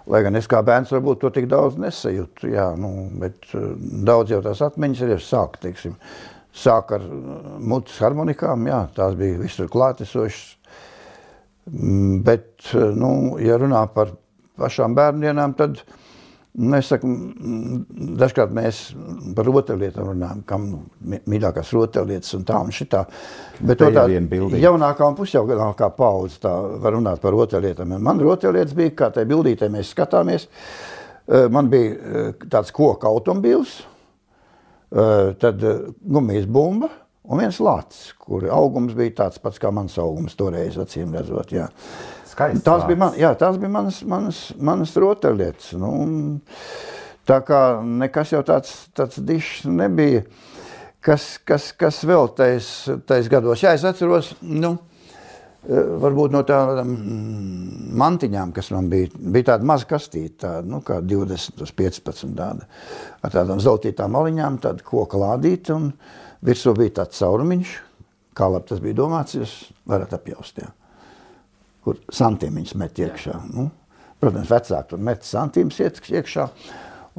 Lai 0.07 0.23
gan 0.23 0.37
es 0.37 0.47
kā 0.47 0.61
bērns 0.61 0.93
varbūt 0.93 1.21
to 1.21 1.31
tik 1.31 1.49
daudz 1.49 1.81
nesajūtu, 1.81 2.53
jā, 2.53 2.77
nu, 2.77 3.09
bet 3.17 3.49
uh, 3.55 3.73
daudz 3.81 4.35
jau 4.35 4.43
tās 4.45 4.61
atmiņas 4.61 5.07
ir 5.09 5.25
sāk, 5.25 5.57
teiksim, 5.63 5.97
sāk 6.53 6.93
ar 6.93 7.01
uh, 7.01 7.57
mutes 7.59 7.97
harmonikām, 8.03 8.69
jā, 8.69 8.89
tās 8.93 9.17
bija 9.17 9.41
visur 9.41 9.73
klātesošas. 9.73 10.59
Mm, 11.71 12.23
Bet, 12.27 12.73
nu, 12.99 13.39
ja 13.43 13.59
runā 13.61 13.85
par 13.95 14.17
pašām 14.59 14.97
bērndienām, 14.99 15.55
tad 15.59 15.79
mēs 16.59 16.91
sakam, 16.93 17.13
dažkārt 18.21 18.53
mēs 18.53 18.81
par 19.37 19.47
rotaļlietām 19.49 20.11
runājam, 20.11 20.43
kam 20.49 20.67
mīļākās 21.01 21.71
rotaļlietas 21.77 22.35
un 22.37 22.47
tā 22.49 22.59
un 22.61 22.75
šitā. 22.75 23.05
Bet 23.63 23.81
to 23.81 23.89
tā 23.95 24.05
jaunākā 24.61 25.09
un 25.09 25.17
pusjaunākā 25.17 25.93
paudze 25.97 26.43
tā 26.43 26.53
var 26.83 26.97
runāt 26.99 27.23
par 27.23 27.33
rotaļlietām. 27.37 27.95
Man 28.03 28.21
rotaļlietas 28.21 28.77
bija, 28.77 28.97
kā 28.99 29.13
tajā 29.15 29.31
bildītē 29.31 29.71
mēs 29.73 29.95
skatāmies, 29.95 30.49
eh, 31.29 31.49
man 31.49 31.71
bija 31.73 31.95
eh, 31.95 32.49
tāds 32.53 32.75
koka 32.75 33.09
automobils, 33.09 33.79
eh, 34.93 35.33
tad 35.41 35.65
gumijas 36.03 36.51
bumba 36.51 36.91
un 37.29 37.43
viens 37.43 37.59
lācis, 37.63 38.13
kur 38.19 38.47
augums 38.51 38.97
bija 38.99 39.17
tāds 39.23 39.43
pats 39.43 39.61
kā 39.63 39.71
mans 39.75 39.95
augums 40.03 40.35
toreiz, 40.39 40.79
acīm 40.81 41.15
redzot. 41.17 41.55
Jā. 41.55 41.69
Skaists 42.33 42.65
Tās 42.65 42.87
bija, 42.89 42.97
vārds. 42.97 43.03
man, 43.05 43.19
jā, 43.21 43.33
tās 43.39 43.59
bija 43.61 43.73
manas, 43.73 44.01
manas, 44.09 44.41
manas 44.59 44.95
rotaļlietas. 44.99 45.75
Nu, 45.81 45.93
tā 47.29 47.43
kā 47.47 47.61
nekas 47.85 48.33
jau 48.35 48.41
tāds, 48.47 48.73
tāds 48.97 49.21
dišs 49.23 49.67
nebija. 49.71 50.25
Kas, 51.03 51.35
kas, 51.43 51.73
kas 51.75 51.99
vēl 52.07 52.31
tais, 52.39 52.67
tais 53.11 53.29
gados? 53.31 53.63
Jā, 53.65 53.73
es 53.75 53.83
atceros, 53.87 54.29
nu, 54.47 54.77
eh, 55.67 55.89
varbūt 56.05 56.31
no 56.31 56.45
tādām 56.47 56.93
mm, 56.95 57.89
mantiņām, 57.99 58.53
kas 58.55 58.71
man 58.71 58.87
bija, 58.91 59.11
bija 59.19 59.49
tāda 59.51 59.67
maza 59.67 59.89
kastīte, 59.91 60.45
tāda, 60.45 60.63
nu, 60.71 60.79
kā 60.87 61.01
20 61.03 61.65
uz 61.67 61.75
15 61.75 62.37
tāda, 62.39 62.71
ar 63.19 63.35
tādām 63.35 63.59
zeltītām 63.63 64.15
maliņām, 64.15 64.61
tāda 64.63 64.87
koka 64.87 65.19
lādīta, 65.19 65.75
un 65.75 65.91
virsū 66.45 66.77
bija 66.77 67.01
tāds 67.03 67.23
caurumiņš, 67.23 67.75
kā 68.39 68.49
labi 68.51 68.71
tas 68.71 68.81
bija 68.85 69.01
domāts, 69.03 69.37
jūs 69.39 69.57
varat 69.89 70.15
apjaust, 70.17 70.63
jā 70.63 70.71
kur 71.83 71.99
santīmiņus 72.15 72.77
met 72.79 72.99
iekšā. 73.03 73.37
Nu, 73.53 73.69
protams, 74.23 74.51
vecāki 74.51 74.93
tur 74.93 75.03
met 75.03 75.27
santīmus 75.27 75.81
iekšā. 75.83 76.49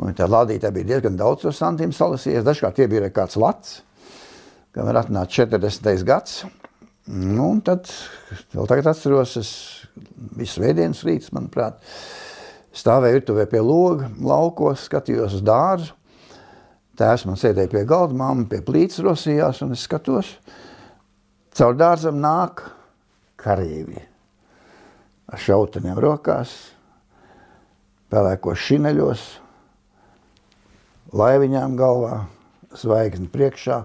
Un 0.01 0.15
tā 0.17 0.25
lādītē 0.25 0.71
bija 0.73 0.93
diezgan 0.95 1.19
daudz 1.19 1.43
to 1.43 1.53
santīmu 1.53 1.93
salasījies. 1.93 2.45
Dažkārt 2.47 2.79
tie 2.79 2.87
bija 2.89 3.11
kāds 3.13 3.37
lats, 3.37 3.81
kad 4.73 4.87
var 4.87 5.03
atnākt 5.03 5.35
40. 5.35 6.05
gads. 6.07 6.43
Nu, 7.11 7.49
un 7.51 7.59
tad, 7.61 7.91
vēl 8.55 8.69
tagad 8.71 8.93
atceros, 8.93 9.35
es 9.37 9.49
biju 10.33 10.49
svētdienas 10.49 11.03
rīts, 11.05 11.33
manuprāt, 11.35 11.83
stāvēju 12.73 13.19
virtuvē 13.19 13.45
pie 13.51 13.59
loga, 13.61 14.07
laukos, 14.23 14.87
skatījos 14.87 15.35
uz 15.37 15.43
dārzu. 15.45 15.91
Tēvs 16.99 17.25
man 17.25 17.39
sēdēja 17.41 17.71
pie 17.71 17.83
galda, 17.89 18.13
mamma 18.17 18.45
pie 18.49 18.59
plīts 18.65 19.01
rosījās, 19.01 19.63
un 19.65 19.73
es 19.73 19.87
skatos, 19.87 20.35
caur 21.57 21.77
dārzam 21.77 22.19
nāk 22.21 22.61
karīvi 23.41 23.97
ar 25.33 25.41
šauteniem 25.41 25.97
rokās, 25.97 26.53
pelēkos 28.13 28.61
šineļos, 28.61 29.25
laiviņām 31.17 31.77
galvā, 31.79 32.23
zvaigzni 32.77 33.29
priekšā, 33.33 33.81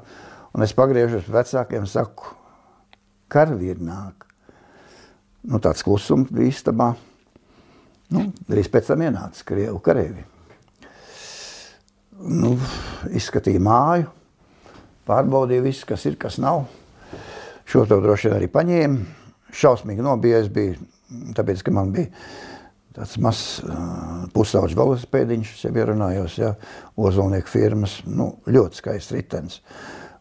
un 0.52 0.64
es 0.64 0.76
pagriežos 0.76 1.24
pie 1.24 1.38
vecākiem 1.38 1.88
saku, 1.88 2.34
karavīri 3.32 3.84
nāk. 3.88 4.26
Nu, 5.48 5.60
tāds 5.64 5.84
klusums 5.86 6.28
bija 6.34 6.52
istabā. 6.52 6.92
Nu, 8.12 8.30
drīz 8.48 8.68
pēc 8.72 8.90
tam 8.90 9.04
ienāca 9.04 9.44
Krievu 9.48 9.80
kareivi. 9.84 10.24
Nu, 12.18 12.56
izskatīja 13.14 13.60
māju, 13.62 14.08
pārbaudīja 15.06 15.62
visu, 15.62 15.86
kas 15.86 16.02
ir, 16.08 16.16
kas 16.18 16.40
nav. 16.42 16.64
Šo 17.68 17.84
to 17.86 18.00
droši 18.02 18.26
vien 18.26 18.36
arī 18.40 18.48
paņēma. 18.50 19.26
Šausmīgi 19.54 20.02
nobijies 20.02 20.48
bija, 20.52 20.74
tāpēc, 21.36 21.62
ka 21.62 21.74
man 21.76 21.92
bija 21.94 22.10
tāds 22.96 23.14
mazs 23.22 23.60
uh, 23.62 24.24
pusauģis 24.34 24.74
velosipēdiņš, 24.76 25.52
es 25.54 25.62
jau 25.68 25.72
ierunājos, 25.78 26.40
ja, 26.40 26.50
ozolnieku 26.98 27.52
firmas, 27.52 28.00
nu, 28.10 28.32
ļoti 28.50 28.80
skaists 28.80 29.14
ritens. 29.14 29.60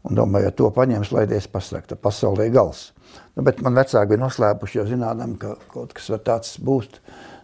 Un 0.06 0.20
domāju, 0.20 0.52
ja 0.52 0.54
to 0.54 0.70
paņems, 0.76 1.10
laidies 1.16 1.50
pasakta, 1.50 1.98
pasaulē 1.98 2.52
gals. 2.54 2.92
Nu, 3.34 3.42
bet 3.48 3.64
man 3.66 3.76
vecāki 3.80 4.14
bija 4.14 4.22
noslēpuši, 4.22 4.78
jo 4.78 4.86
zinādam, 4.94 5.34
ka 5.42 5.56
kaut 5.74 5.98
kas 5.98 6.12
var 6.14 6.22
tāds 6.30 6.54
būt 6.62 7.02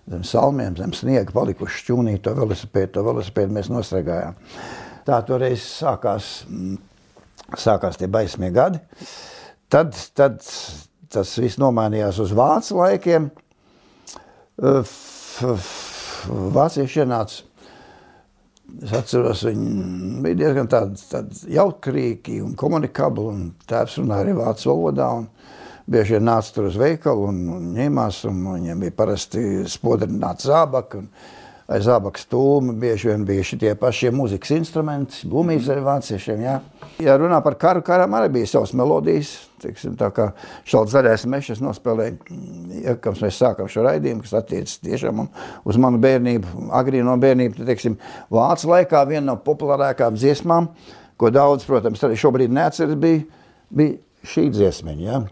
zem 0.10 0.24
salmiem, 0.27 0.75
zem 0.77 0.93
sniega, 0.95 1.31
palikuši 1.36 1.83
šķūnī 1.83 2.17
to 2.24 2.33
velosipēdu, 2.38 2.91
to 2.98 3.03
velosipēdu 3.05 3.55
mēs 3.55 3.69
nostragājām. 3.72 4.39
Tā 5.07 5.19
toreiz 5.27 5.63
sākās, 5.67 6.31
mm, 6.48 6.77
sākās 7.60 8.00
tie 8.00 8.10
baismie 8.12 8.51
gadi. 8.55 8.81
Tad, 9.72 9.95
tad 10.15 10.43
tas 11.13 11.38
viss 11.39 11.60
nomainījās 11.62 12.19
uz 12.24 12.33
vācu 12.36 12.77
laikiem. 12.81 13.31
Vācieši 16.57 17.03
ienāca. 17.03 17.43
Es 18.81 18.93
atceros, 18.95 19.43
viņi 19.45 20.22
bija 20.24 20.39
diezgan 20.39 20.69
tādi, 20.72 21.01
tādi 21.12 21.53
jautrīgi 21.53 22.39
un 22.41 22.55
komunikabli. 22.57 23.25
Un 23.29 23.43
tēvs 23.69 24.00
runāja 24.01 24.25
arī 24.25 24.38
vācu 24.38 24.72
valodā. 24.72 25.10
Un 25.19 25.27
bieži 25.89 26.17
vien 26.17 26.27
nāca 26.27 26.55
tur 26.55 26.69
uz 26.69 26.79
veikalu 26.79 27.29
un, 27.29 27.39
un 27.57 27.71
ņēmās. 27.77 28.23
Un 28.29 28.43
viņiem 28.53 28.83
bija 28.85 28.97
parasti 28.97 29.63
spodrināts 29.71 30.47
zābaki. 30.49 31.03
Aiz 31.73 31.85
zābaka 31.87 32.19
stūma 32.19 32.73
bieži 32.75 33.07
vien 33.07 33.21
bija 33.23 33.43
šie 33.47 33.71
pašie 33.79 34.09
mūzikas 34.11 34.51
instrumenti, 34.51 35.21
blūmības 35.31 35.69
arī 35.71 35.83
vāciešiem. 35.85 36.41
Jā. 36.43 36.57
Ja 37.01 37.15
runā 37.17 37.37
par 37.45 37.55
karu, 37.57 37.81
karam 37.87 38.17
arī 38.17 38.33
bija 38.35 38.49
savas 38.51 38.73
melodijas. 38.75 39.31
Teiksim, 39.63 39.93
tā 39.95 40.09
kā 40.11 40.27
šāds 40.67 40.91
zaļais 40.91 41.23
mešas 41.31 41.61
nospēlēja, 41.63 42.17
ja, 42.83 42.97
kad 42.99 43.15
mēs 43.23 43.39
sākām 43.39 43.69
šo 43.71 43.85
raidījumu, 43.87 44.25
kas 44.25 44.35
attiecas 44.41 44.75
tiešām 44.83 45.23
uz 45.63 45.79
manu 45.79 46.01
bērnību, 46.03 46.67
agrīno 46.75 47.15
bērnību, 47.23 47.55
tad, 47.61 47.69
teiksim, 47.71 47.95
vācu 48.33 48.73
laikā 48.73 49.05
viena 49.07 49.29
no 49.29 49.37
populārākām 49.45 50.19
dziesmām, 50.19 50.67
ko 51.15 51.31
daudz, 51.31 51.63
protams, 51.69 52.03
arī 52.03 52.19
šobrīd 52.19 52.51
neatceras, 52.51 52.99
bija, 52.99 53.23
bija 53.71 54.27
šī 54.33 54.49
dziesmeņa. 54.51 55.07
Ja? 55.07 55.23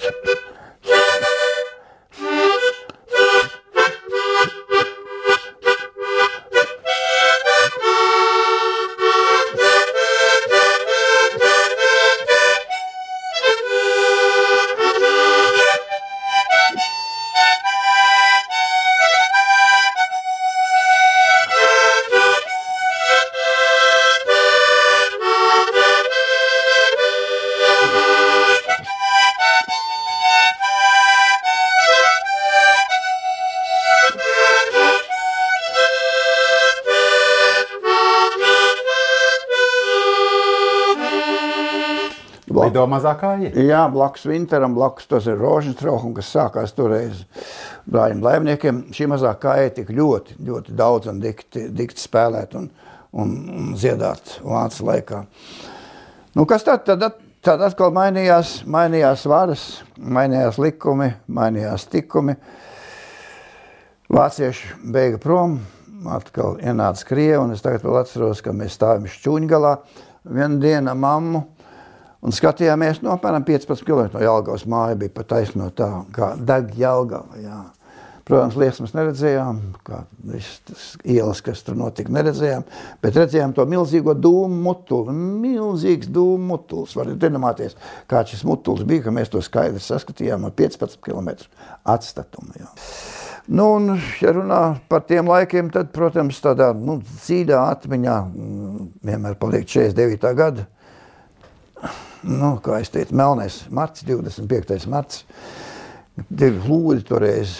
Yippee! 0.00 0.24
Lido 42.66 42.84
mazākā 42.90 43.30
ir. 43.44 43.56
Jā, 43.68 43.84
blakus 43.92 44.26
Vinteram, 44.28 44.74
blakus 44.76 45.08
tas 45.10 45.28
ir 45.30 45.38
Rožņstrauham, 45.40 46.12
kas 46.16 46.32
sākās 46.34 46.74
toreiz 46.76 47.22
brāļiem 47.88 48.20
laimniekiem. 48.24 48.82
Šī 48.94 49.08
mazākā 49.12 49.56
ir 49.64 49.72
tik 49.76 49.92
ļoti, 49.94 50.38
ļoti 50.48 50.76
daudz 50.78 51.10
un 51.12 51.22
dikti, 51.22 51.68
dikti 51.74 52.02
spēlēt 52.02 52.56
un, 52.58 52.68
un, 53.12 53.34
un 53.54 53.72
dziedāt 53.78 54.38
vācu 54.44 54.90
laikā. 54.90 55.22
Nu, 56.36 56.46
kas 56.48 56.66
tad? 56.66 56.84
Tad, 56.88 57.20
tad 57.44 57.64
atkal 57.64 57.94
mainījās, 57.96 58.62
mainījās 58.68 59.24
varas, 59.30 59.66
mainījās 59.98 60.60
likumi, 60.62 61.12
mainījās 61.26 61.88
tikumi. 61.92 62.36
Vācieši 64.08 64.78
beiga 64.88 65.20
prom, 65.20 65.58
atkal 66.14 66.56
ienāca 66.64 67.06
Krievi, 67.08 67.36
un 67.42 67.52
es 67.52 67.64
tagad 67.64 67.84
vēl 67.84 68.00
atceros, 68.00 68.40
ka 68.44 68.54
mēs 68.56 68.76
stāvim 68.78 69.08
šķūņgalā 69.10 69.74
vienu 70.28 70.60
dienu 70.62 70.94
mammu, 70.96 71.42
un 72.22 72.34
skatījāmies 72.34 73.02
no 73.04 73.14
apmēram 73.14 73.46
15 73.46 73.86
km 73.86 74.14
no 74.14 74.22
Jelgavas 74.24 74.66
māja 74.70 74.98
bija 75.00 75.14
pa 75.14 75.26
taisno 75.34 75.70
tā, 75.74 75.90
kā 76.14 76.34
deg 76.38 76.72
Jelgava, 76.78 77.40
jā. 77.42 77.64
Protams, 78.28 78.58
liesmas 78.60 78.90
neredzējām, 78.92 79.60
kā 79.86 80.02
visas 80.28 80.90
ielas, 81.00 81.38
kas 81.40 81.62
tur 81.64 81.78
notika, 81.80 82.12
neredzējām, 82.12 82.66
bet 83.00 83.16
redzējām 83.16 83.54
to 83.56 83.64
milzīgo 83.64 84.12
dūmu 84.12 84.58
mutuli, 84.66 85.14
milzīgs 85.16 86.10
dūmu 86.12 86.50
mutulis. 86.50 86.92
Varat 86.98 87.24
iedomāties, 87.24 87.78
kā 88.10 88.20
šis 88.28 88.42
mutulis 88.44 88.84
bija, 88.88 89.06
ka 89.06 89.14
mēs 89.16 89.32
to 89.32 89.40
skaidri 89.44 89.80
saskatījām 89.80 90.44
no 90.44 90.50
15 90.52 91.00
km 91.00 91.30
atstatumu. 91.88 92.52
Jā. 92.60 92.68
Nu, 93.48 93.70
un, 93.78 93.94
ja 94.20 94.34
runā 94.36 94.60
par 94.92 95.06
tiem 95.08 95.30
laikiem, 95.32 95.72
tad, 95.72 95.88
protams, 95.96 96.36
tādā 96.44 96.74
nu, 96.76 96.98
dziļā 97.00 97.62
atmiņā 97.78 98.18
mm, 98.26 98.90
vienmēr 99.08 99.40
paliek 99.40 99.64
49. 99.64 100.34
gada. 100.36 100.68
Nu, 102.26 102.56
kā 102.64 102.80
es 102.82 102.90
teicu, 102.90 103.14
melnais 103.18 103.60
marts, 103.70 104.02
25. 104.06 104.86
marts. 104.90 105.24
Ir 106.18 106.56
lūdzu, 106.66 107.04
toreiz 107.06 107.52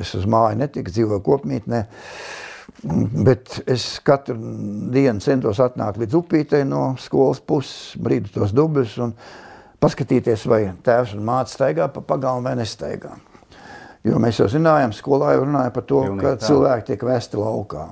es 0.00 0.10
uz 0.18 0.26
māju 0.28 0.58
netiku, 0.60 0.92
dzīvoju 0.92 1.22
kopmītnē. 1.24 1.84
Bet 3.24 3.62
es 3.70 3.86
katru 4.04 4.36
dienu 4.92 5.22
centos 5.24 5.60
atnākt 5.64 6.00
līdz 6.02 6.18
upītei 6.18 6.66
no 6.68 6.90
skolas 7.00 7.40
puses, 7.40 7.94
brīdi 7.96 8.32
tos 8.34 8.52
dubļus 8.56 8.98
un 9.06 9.14
paskatīties, 9.80 10.44
vai 10.48 10.66
tēvs 10.84 11.14
un 11.16 11.24
māte 11.24 11.54
staigā 11.54 11.88
pa 11.92 12.02
pagalmu 12.04 12.44
vai 12.50 12.58
nestaigā. 12.60 13.14
Jo 14.04 14.18
mēs 14.20 14.36
jau 14.36 14.50
zinājām, 14.52 14.92
skolā 14.92 15.30
jau 15.32 15.46
runāja 15.46 15.72
par 15.72 15.86
to, 15.88 16.02
Pilnīgi 16.04 16.20
ka 16.26 16.34
tā. 16.36 16.48
cilvēki 16.50 16.90
tiek 16.90 17.04
vesti 17.08 17.40
laukā. 17.40 17.86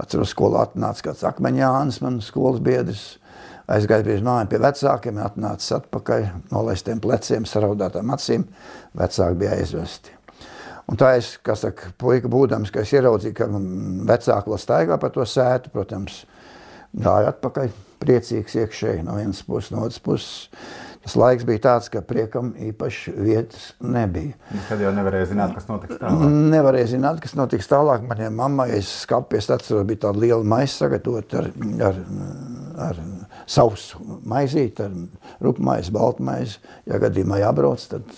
Atceros, 0.00 0.32
skolā 0.32 0.62
atnāca 0.70 1.10
kāds 1.10 1.24
akmeņānis, 1.28 2.00
man 2.00 2.16
skolas 2.24 2.62
biedrs. 2.64 3.02
Aizgāja 3.70 4.04
pie 4.04 4.18
mājām 4.24 4.50
pie 4.50 4.60
vecākiem, 4.60 5.20
atnāca 5.24 5.78
atpakaļ, 5.78 6.26
nolaistiem 6.50 7.00
pleciem, 7.00 7.46
saraudātām 7.48 8.12
acīm. 8.12 8.44
Vecāki 8.98 9.40
bija 9.40 9.56
aizvesti. 9.56 10.12
Un 10.90 11.00
tā 11.00 11.14
es, 11.16 11.34
kā 11.40 11.56
saka, 11.56 11.94
puika 12.00 12.28
būdams, 12.28 12.72
ka 12.72 12.82
es 12.84 12.92
ieraudzīju, 12.92 13.36
ka 13.38 13.48
vecāki 14.10 14.52
vēl 14.52 14.60
staigā 14.60 14.98
pa 15.00 15.08
to 15.14 15.24
sētu, 15.24 15.72
protams, 15.72 16.24
gāju 16.92 17.30
atpakaļ, 17.32 17.72
priecīgs 18.04 18.58
iekšēji 18.60 19.06
no 19.06 19.16
vienas 19.16 19.40
puses, 19.46 19.72
no 19.72 19.86
otras 19.86 20.02
puses 20.04 20.50
Tas 21.04 21.18
laiks 21.20 21.44
bija 21.44 21.60
tāds, 21.66 21.90
ka 21.92 22.00
priekam 22.00 22.54
īpaši 22.70 23.12
vietas 23.12 23.66
nebija. 23.84 24.38
Tad 24.70 24.80
jau 24.80 24.92
nevarēja 24.96 25.28
zināt, 25.34 25.52
kas 25.52 25.66
notiks 25.68 25.98
tālāk. 26.00 26.22
Nevarēja 26.54 26.88
zināt, 26.94 27.18
kas 27.20 27.34
notiks 27.36 27.68
tālāk. 27.68 28.06
Manai 28.08 28.30
mammai 28.32 28.70
es 28.78 28.88
skāpies, 29.02 29.50
atceros, 29.52 29.84
bija 29.90 30.06
tāda 30.06 30.22
liela 30.24 30.48
maisa 30.48 30.86
sagatavot 30.86 31.36
ar, 31.36 31.50
ar, 31.90 32.00
ar 32.86 33.02
sausu 33.46 34.00
maizīti, 34.30 34.84
ar 34.84 35.44
rupmaizi, 35.44 35.94
baltmaizi. 35.94 36.60
Ja 36.90 37.00
gadījumā 37.02 37.40
jābrauc, 37.42 37.86
tad, 37.90 38.12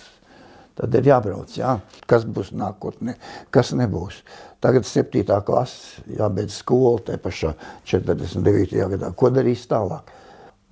tad 0.79 0.99
ir 0.99 1.11
jābrauc. 1.11 1.55
Jā. 1.57 1.77
Kas 2.09 2.25
būs 2.25 2.53
nākotnē, 2.57 3.17
kas 3.53 3.73
nebūs. 3.77 4.21
Tagad 4.63 4.87
7. 4.89 5.23
klase, 5.45 6.03
jābeidz 6.17 6.61
skolu, 6.63 6.99
te 7.05 7.17
pašā 7.21 7.53
49. 7.85 8.77
gadā. 8.95 9.11
Ko 9.15 9.29
darīs 9.33 9.67
tālāk? 9.69 10.13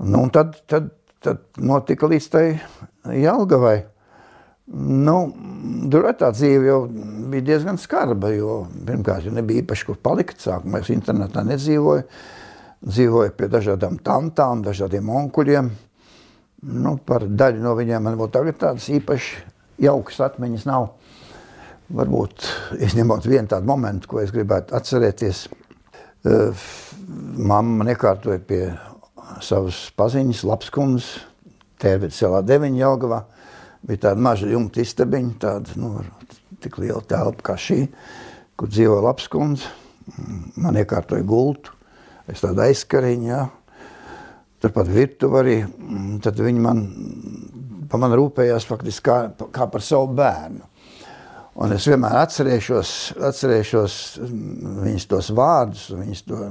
Nu, 0.01 0.25
tad, 0.33 0.57
tad 0.67 0.89
tad 1.25 1.41
notika 1.57 2.09
līdz 2.09 2.29
tai 2.31 2.45
Jelgavai. 3.23 3.77
Nu, 4.75 5.17
tur 5.93 6.07
tā 6.17 6.31
dzīve 6.33 6.69
jau 6.71 6.79
bija 7.29 7.45
diezgan 7.51 7.77
skarba, 7.81 8.31
jo 8.33 8.63
pirmkārt, 8.87 9.27
jau 9.27 9.35
nebija 9.35 9.61
īpaši 9.61 9.89
kur 9.89 9.99
palikt. 10.01 10.41
Sākumā 10.41 10.81
es 10.81 10.89
internetā 10.93 11.45
nedzīvoju. 11.45 12.07
Dzīvoju 12.85 13.33
pie 13.33 13.49
dažādām 13.49 13.97
tantām, 14.05 14.61
dažādiem 14.65 15.09
onkuļiem. 15.09 15.69
Nu, 16.85 16.95
par 17.01 17.25
daļu 17.25 17.63
no 17.63 17.73
viņiem 17.77 18.05
man 18.05 18.17
vēl 18.19 18.29
tagad 18.33 18.59
tādas 18.61 18.87
īpaši 18.93 19.41
jaukas 19.85 20.21
atmiņas 20.27 20.65
nav. 20.69 20.91
Varbūt 21.95 22.45
izņemot 22.85 23.25
vienu 23.29 23.49
tādu 23.49 23.69
momentu, 23.69 24.09
ko 24.09 24.21
es 24.21 24.33
gribētu 24.33 24.73
atcerēties. 24.77 25.45
Uh, 26.25 26.65
mamma 27.37 27.85
nekārtoja 27.85 28.41
pie 28.41 28.61
savas 29.45 29.83
paziņas, 29.97 30.43
labs 30.47 30.71
kundzes, 30.73 31.09
tērvets 31.81 32.17
celā 32.21 32.41
deviņa 32.45 32.81
Jelgavā. 32.81 33.21
Bija 33.85 34.07
tāda 34.07 34.25
maža 34.25 34.49
jumta 34.49 34.81
istabiņa, 34.81 35.33
tāda, 35.41 35.77
nu, 35.77 35.99
tik 36.63 36.79
liela 36.81 37.03
telpa 37.05 37.51
kā 37.51 37.57
šī, 37.61 37.83
kur 38.57 38.71
dzīvoja 38.71 39.05
labs 39.05 39.29
kundze. 39.29 39.69
Man 40.61 40.77
iekārtoja 40.77 41.25
gultu, 41.25 41.74
es 42.31 42.43
tādu 42.43 42.63
aizskariņu, 42.65 43.27
jā. 43.29 43.41
Turpat 44.63 44.89
virtuvi 44.89 45.41
arī, 45.41 45.57
tad 46.23 46.39
viņi 46.41 46.63
man, 46.63 46.79
pa 47.91 47.99
man 48.01 48.15
rūpējās 48.17 48.65
faktiski 48.69 49.05
kā, 49.05 49.19
kā 49.53 49.67
par 49.71 49.83
savu 49.85 50.15
bērnu. 50.17 50.71
Un 51.63 51.71
es 51.71 51.85
vienmēr 51.87 52.17
atcerēšos, 52.19 52.89
atcerēšos 53.29 53.93
viņas 54.83 55.05
tos 55.11 55.29
vārdus, 55.35 55.85
viņas 55.95 56.25
to 56.27 56.41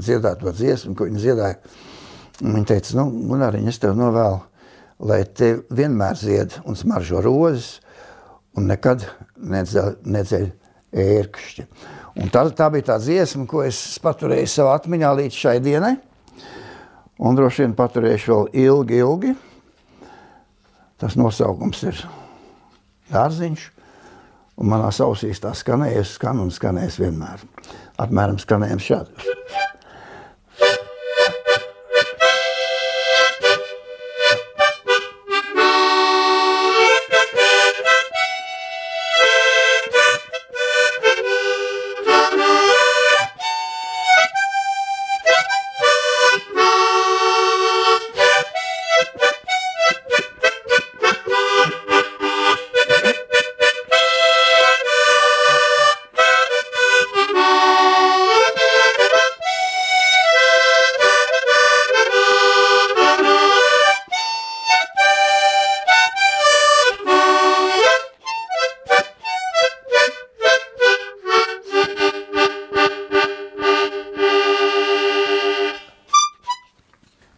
dziedāto 0.00 0.52
dziesmu, 0.56 0.94
ko 0.96 1.08
viņi 1.10 1.24
dziedāja 1.24 1.58
Viņa 2.36 2.68
teica, 2.68 2.98
nu, 2.98 3.06
Gunāriņ, 3.30 3.68
es 3.70 3.78
tev 3.80 3.94
novēlu, 3.96 4.42
lai 5.08 5.22
te 5.24 5.54
vienmēr 5.72 6.18
zied 6.20 6.58
un 6.68 6.76
smaržo 6.76 7.22
rozes 7.24 7.78
un 8.56 8.68
nekad 8.68 9.06
nedzeļ, 9.40 9.94
nedzeļ 10.04 10.44
ērkšķi. 11.00 11.64
Un 12.16 12.30
tā, 12.32 12.46
tā 12.56 12.68
bija 12.72 12.92
tā 12.92 12.96
dziesma, 13.02 13.44
ko 13.48 13.60
es 13.66 13.78
paturēju 14.02 14.48
savā 14.48 14.76
atmiņā 14.78 15.10
līdz 15.18 15.36
šai 15.36 15.56
dienai. 15.64 15.96
Un 17.16 17.36
droši 17.36 17.64
vien 17.64 17.76
paturēšu 17.76 18.32
vēl 18.32 18.48
ilgi, 18.64 19.00
ilgi. 19.04 19.34
Tas 21.00 21.16
nosaukums 21.20 21.82
ir 21.88 22.00
dārziņš. 23.12 23.70
Un 24.56 24.72
manā 24.72 24.88
ausīs 24.88 25.42
tā 25.44 25.52
skanējas, 25.52 26.14
skan 26.16 26.40
un 26.40 26.52
skanēs 26.52 26.96
vienmēr. 27.02 27.44
Apmēram 28.00 28.40
skanējums 28.40 28.88
šādi. 28.88 29.34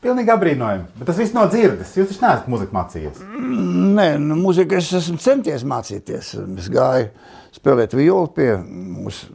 Pilnīgi 0.04 0.32
apbrīnojami. 0.34 0.86
Bet 0.98 1.10
tas 1.10 1.18
viss 1.20 1.34
nav 1.36 1.50
dzirdes. 1.52 1.94
Jūs 1.98 2.12
taču 2.12 2.24
neesat 2.24 2.50
muzika 2.52 2.76
mācījies. 2.76 3.22
Nē, 3.98 4.08
nu, 4.22 4.38
mūziku 4.40 4.78
es 4.78 4.92
esmu 5.00 5.18
centies 5.22 5.66
mācīties. 5.68 6.34
Es 6.62 6.70
gāju 6.72 7.10
spēlēt 7.56 7.96
violi 7.98 8.32
pie 8.36 8.52
mūsu 8.58 9.32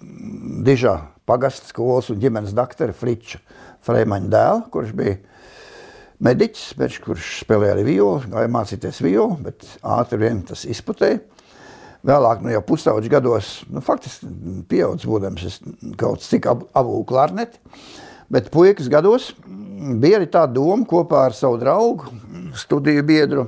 dižā 0.63 0.95
pagasta 1.28 1.69
skolas 1.71 2.10
un 2.12 2.19
ģimenes 2.21 2.56
doktora 2.56 2.95
Friča 2.95 3.41
Freimaņa 3.84 4.32
dēla, 4.32 4.65
kurš 4.71 4.93
bija 4.95 5.19
mediķis, 6.23 6.73
bet 6.80 6.99
kurš 7.04 7.39
spēlēja 7.43 7.76
arī 7.76 7.86
violi, 7.88 8.32
gāja 8.32 8.52
mācīties 8.52 9.02
violi, 9.04 9.39
bet 9.43 9.67
ātri 9.84 10.21
vien 10.23 10.43
tas 10.47 10.63
izputēja. 10.69 11.19
Vēlāk, 12.04 12.41
nu 12.43 12.52
jau 12.52 12.60
pusauģi 12.67 13.12
gados, 13.12 13.52
nu 13.71 13.80
faktiski 13.84 14.28
pieaudzis 14.67 15.08
būdams, 15.08 15.45
es 15.47 15.60
kaut 15.99 16.23
cik 16.23 16.49
abu 16.52 16.97
klarneti, 17.08 17.62
bet 18.34 18.50
puikas 18.54 18.89
gados 18.91 19.32
bija 20.02 20.19
arī 20.19 20.30
tā 20.32 20.43
doma 20.50 20.88
kopā 20.89 21.28
ar 21.28 21.38
savu 21.38 21.60
draugu 21.62 22.10
studiju 22.58 23.04
biedru 23.06 23.48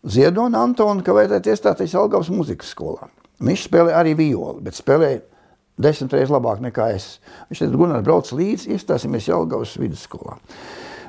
Ziedonu 0.00 0.56
Antonu, 0.56 1.04
ka 1.04 1.12
vajadzētu 1.12 1.50
iestāties 1.52 1.94
Algavas 1.98 2.30
muzikas 2.32 2.70
skolā. 2.72 3.10
Viņš 3.44 3.66
spēlēja 3.66 3.98
arī 4.00 4.14
violi, 4.16 4.62
bet 4.64 4.78
spēlēja 4.78 5.20
desmit 5.80 6.14
reizes 6.16 6.32
labāk 6.32 6.62
nekā 6.64 6.86
es. 6.94 7.18
Viņš 7.50 7.62
teica, 7.62 7.80
Gunār, 7.80 8.04
brauc 8.04 8.30
līdzi, 8.32 8.72
iestāsimies 8.76 9.28
Jelgavas 9.28 9.74
vidusskolā. 9.80 10.38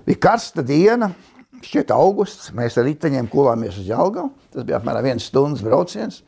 Bija 0.08 0.22
karsta 0.28 0.64
diena, 0.66 1.12
šķiet 1.64 1.94
augusts, 1.96 2.52
mēs 2.58 2.76
ar 2.80 2.88
riteņiem 2.90 3.30
kulāmies 3.32 3.80
uz 3.80 3.88
Jelgavu. 3.88 4.34
Tas 4.52 4.68
bija 4.68 4.82
apmēram 4.82 5.08
viens 5.08 5.28
stundas 5.32 5.64
brauciens. 5.64 6.22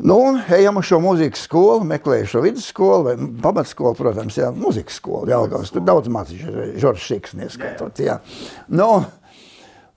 Nu, 0.00 0.18
ejam 0.56 0.80
uz 0.80 0.88
šo 0.88 1.00
mūzikas 1.04 1.44
skolu, 1.44 1.84
meklēju 1.90 2.28
šo 2.32 2.40
vidusskolu, 2.44 3.06
vai 3.10 3.30
pamatskolu, 3.44 3.94
protams, 3.98 4.38
jā, 4.40 4.48
mūzikas 4.56 4.96
skolu, 5.00 5.28
Jelgavas. 5.28 5.72
Tur 5.74 5.84
daudz 5.84 6.08
mācījuši, 6.12 6.68
Žoržs 6.80 7.08
Šiks 7.10 7.36
neskaitot, 7.36 8.00
jā. 8.00 8.20
Nu, 8.72 8.90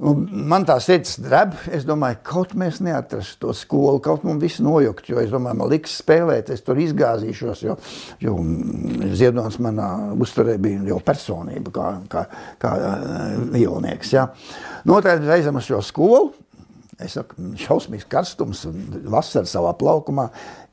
Un 0.04 0.24
man 0.50 0.66
tā 0.68 0.76
sirds 0.84 1.16
dreb. 1.22 1.54
Es 1.72 1.86
domāju, 1.88 2.18
kaut 2.28 2.54
mēs 2.60 2.82
neatrastu 2.84 3.46
to 3.46 3.54
skolu, 3.56 4.02
kaut 4.04 4.26
mums 4.26 4.42
viss 4.42 4.62
nojukt. 4.64 5.08
Jo 5.12 5.22
es 5.22 5.32
domāju, 5.32 5.60
man 5.62 5.72
liks 5.72 5.94
spēlēt, 6.02 6.50
es 6.54 6.64
tur 6.66 6.82
izgāzīšos. 6.82 7.62
Jo, 7.64 7.78
jo 8.24 8.36
Ziedonis 9.14 9.60
manā 9.64 9.90
uzturē 10.20 10.58
bija 10.62 10.82
jau 10.90 11.00
personība, 11.06 11.72
kā, 11.78 11.90
kā, 12.12 12.26
kā 12.60 12.74
violnieks. 13.54 14.16
Ja. 14.18 14.28
Noteikti 14.90 15.30
reizēm 15.30 15.62
uz 15.62 15.70
šo 15.70 15.84
skolu. 15.86 16.34
Es 17.04 17.18
saku, 17.18 17.52
šausmīgs 17.60 18.08
karstums, 18.10 18.66
vasarā 19.12 19.50
savā 19.50 19.74
plaukumā 19.80 20.30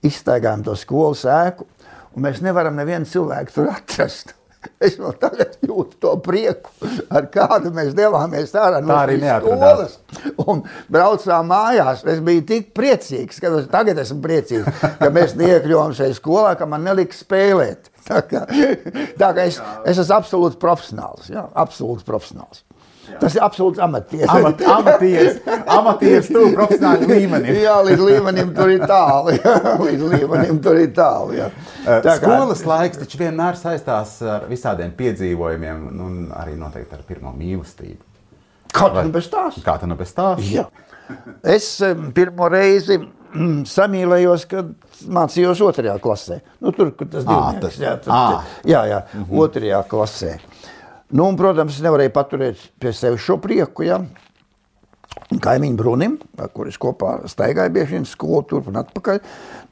izstaigājam 0.06 0.64
to 0.66 0.76
skolas 0.78 1.24
ēku, 1.28 1.66
un 2.14 2.26
mēs 2.26 2.42
nevaram 2.44 2.78
nevienu 2.78 3.08
cilvēku 3.08 3.56
tur 3.56 3.72
atrast. 3.72 4.36
Es 4.84 4.98
vēl 5.00 5.14
tagad 5.20 5.54
jūtu 5.64 5.96
to 6.04 6.10
prieku, 6.24 6.72
ar 7.12 7.30
kādu 7.32 7.70
mēs 7.72 7.94
devāmies 7.96 8.52
ārā 8.56 8.82
no 8.84 8.98
skolas 9.40 9.94
un 10.44 10.62
braucām 10.92 11.48
mājās. 11.48 12.02
Es 12.08 12.20
biju 12.24 12.44
tik 12.48 12.70
priecīgs, 12.76 13.40
ka 13.40 13.52
tagad 13.72 14.00
esmu 14.02 14.20
priecīgs, 14.24 14.82
ka 15.00 15.08
mēs 15.12 15.32
neiekļuvām 15.40 15.94
šajā 15.96 16.16
skolā, 16.18 16.54
ka 16.60 16.68
man 16.68 16.84
neliks 16.84 17.22
spēlēt. 17.24 17.88
Tā 18.10 18.22
kā, 18.26 18.40
tā 19.20 19.28
kā 19.36 19.44
es, 19.46 19.60
es 19.86 20.00
esmu 20.00 20.16
absolūts 20.16 20.60
profesionāls. 20.60 21.28
Jā, 21.30 21.44
absolūts 21.62 22.04
profesionāls. 22.08 22.64
Tas 23.20 23.36
ir 23.36 23.44
absolūts 23.44 23.80
amatieris. 23.82 24.30
Amat, 24.32 24.62
amatieris, 24.74 25.38
amatieris 25.76 26.28
tuvu 26.30 26.52
profesionāli 26.54 27.08
līmenim. 27.10 27.58
jā, 27.64 27.76
līdz 27.88 28.04
līmenim 28.06 28.52
tur 28.56 28.72
ir 28.72 28.84
tālu. 28.90 29.34
Jā, 29.38 29.54
līdz 29.80 30.04
līmenim 30.14 30.60
tur 30.64 30.78
ir 30.80 30.92
tālu. 30.96 31.34
Jā. 31.38 31.48
Tā 31.86 32.00
kā... 32.04 32.18
Skolas 32.20 32.64
laiks 32.68 33.00
taču 33.02 33.20
vienmēr 33.20 33.58
saistās 33.60 34.18
ar 34.22 34.46
visādiem 34.50 34.92
piedzīvojumiem, 34.98 35.88
un 36.06 36.20
arī 36.36 36.56
noteikti 36.60 36.98
ar 36.98 37.04
pirmo 37.08 37.34
mīlestību. 37.36 38.04
Kā 38.70 38.90
tā 38.94 39.02
nu 39.06 39.14
bez 39.14 39.26
tās? 39.30 39.58
Kā 39.64 39.78
tā 39.80 39.88
nu 39.90 39.96
bez 39.98 40.12
tās? 40.14 40.44
Jā. 40.46 40.68
Es 41.42 41.72
pirmo 42.14 42.46
reizi 42.52 43.00
mm, 43.00 43.64
samīlējos, 43.68 44.46
kad 44.50 44.70
mācījos 45.10 45.62
otrajā 45.64 45.96
klasē. 46.02 46.40
Nu, 46.62 46.72
tur, 46.76 46.92
kur 46.96 47.08
tas 47.10 47.26
bija. 47.26 47.72
Jā, 47.80 47.96
tur, 48.04 48.14
jā, 48.68 48.82
jā, 48.90 49.00
mm 49.02 49.24
-hmm. 49.24 49.42
otrajā 49.44 49.82
klasē. 49.90 50.38
Nu, 51.10 51.26
un, 51.26 51.38
protams, 51.38 51.74
es 51.74 51.84
nevarēju 51.84 52.12
paturēt 52.14 52.66
pie 52.82 52.92
sevis 52.94 53.24
šo 53.24 53.40
prieku. 53.42 53.84
Ja? 53.86 53.98
Kaimiņu 55.42 55.78
Brunim, 55.78 56.18
kuriem 56.54 56.76
kopā 56.82 57.16
staigāju 57.30 57.74
bieži 57.74 57.96
vien 57.96 58.06
skolu 58.06 58.44
turp 58.50 58.70
un 58.70 58.78
atpakaļ, 58.82 59.18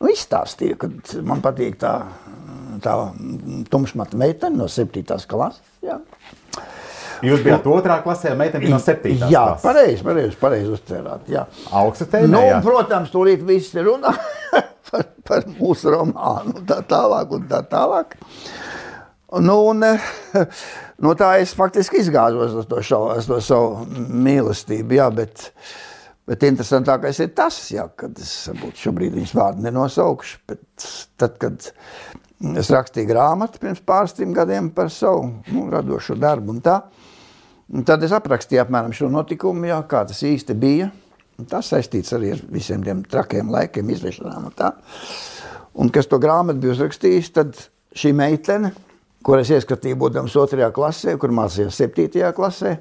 nu, 0.02 0.10
izstāstīja, 0.10 0.78
ka 0.78 0.90
man 1.26 1.42
patīk 1.44 1.78
tā, 1.82 1.92
tā 2.82 2.96
tumšmata 3.70 4.18
meitene 4.18 4.58
no 4.58 4.66
7. 4.70 5.04
klases. 5.30 5.62
Ja? 5.86 6.00
Jūs 7.24 7.42
bijāt 7.42 7.66
otrā 7.66 7.98
klasē, 8.04 8.34
meitene 8.38 8.62
bija 8.62 8.74
no 8.74 8.82
7. 8.82 9.30
Jā, 9.32 9.44
pareizi, 9.62 10.02
pareizi, 10.06 10.38
pareizi 10.38 10.74
uztvērāt. 10.74 11.30
Augsta 11.80 12.06
tēma. 12.12 12.30
Nu, 12.34 12.42
protams, 12.62 13.10
tūlīt 13.14 13.42
viss 13.46 13.74
ir 13.74 13.88
runā 13.90 14.14
par, 14.90 15.08
par 15.26 15.48
mūsu 15.58 15.94
romānu 15.94 16.60
un 16.60 16.68
tā 16.68 16.82
tālāk 16.86 17.34
un 17.34 17.48
tā 17.50 17.62
tālāk. 17.70 18.14
Nu, 19.44 19.58
un, 19.72 19.82
nu, 21.04 21.14
tā 21.18 21.32
es 21.42 21.54
faktiski 21.56 22.02
izgāzos 22.02 22.56
ar 22.58 22.68
to, 22.70 22.80
šo, 22.84 23.02
ar 23.14 23.22
to 23.26 23.40
savu 23.44 23.84
mīlestību. 24.26 24.98
Jā, 24.98 25.08
bet, 25.14 25.48
bet 26.28 26.46
interesantākais 26.48 27.20
ir 27.24 27.32
tas, 27.38 27.58
jā, 27.74 27.86
kad 27.98 28.18
es 28.22 28.32
varbūt 28.50 28.84
šobrīd 28.84 29.16
viņas 29.18 29.34
vārdu 29.38 29.66
nenosaukšu. 29.66 30.40
Bet 30.50 30.88
tad, 31.20 31.36
kad 31.42 31.68
es 32.58 32.72
rakstīju 32.74 33.10
grāmatu 33.10 33.62
pirms 33.62 33.82
pāris 33.86 34.16
gadiem 34.36 34.70
par 34.74 34.92
savu 34.94 35.28
nu, 35.52 35.68
radošo 35.72 36.18
darbu, 36.18 36.56
un 36.56 36.62
tā, 36.64 36.80
un 37.74 37.86
tad 37.86 38.02
es 38.06 38.14
aprakstīju 38.14 38.64
apmēram 38.64 38.94
šo 38.94 39.10
notikumu, 39.12 39.70
jā, 39.70 39.82
kā 39.90 40.04
tas 40.08 40.22
īsti 40.26 40.58
bija. 40.58 40.90
Un 41.38 41.46
tas 41.46 41.68
saistīts 41.70 42.10
arī 42.16 42.32
ar 42.34 42.40
visiem 42.50 42.82
tiem 42.82 43.04
trakiem 43.06 43.50
laikiem, 43.54 43.90
izvešanām 43.94 44.48
un 44.48 44.54
tā. 44.58 44.72
Un 45.78 45.90
kas 45.94 46.08
to 46.10 46.18
grāmatu 46.18 46.58
bija 46.64 46.74
uzrakstījis, 46.74 47.28
tad 47.36 47.60
šī 47.94 48.10
meitene, 48.18 48.72
kur 49.24 49.42
es 49.42 49.52
ieskatīju, 49.54 49.98
būdams 49.98 50.36
otrajā 50.40 50.70
klasē, 50.74 51.16
kur 51.20 51.34
mācījos 51.34 51.78
septītajā 51.80 52.32
klasē. 52.36 52.76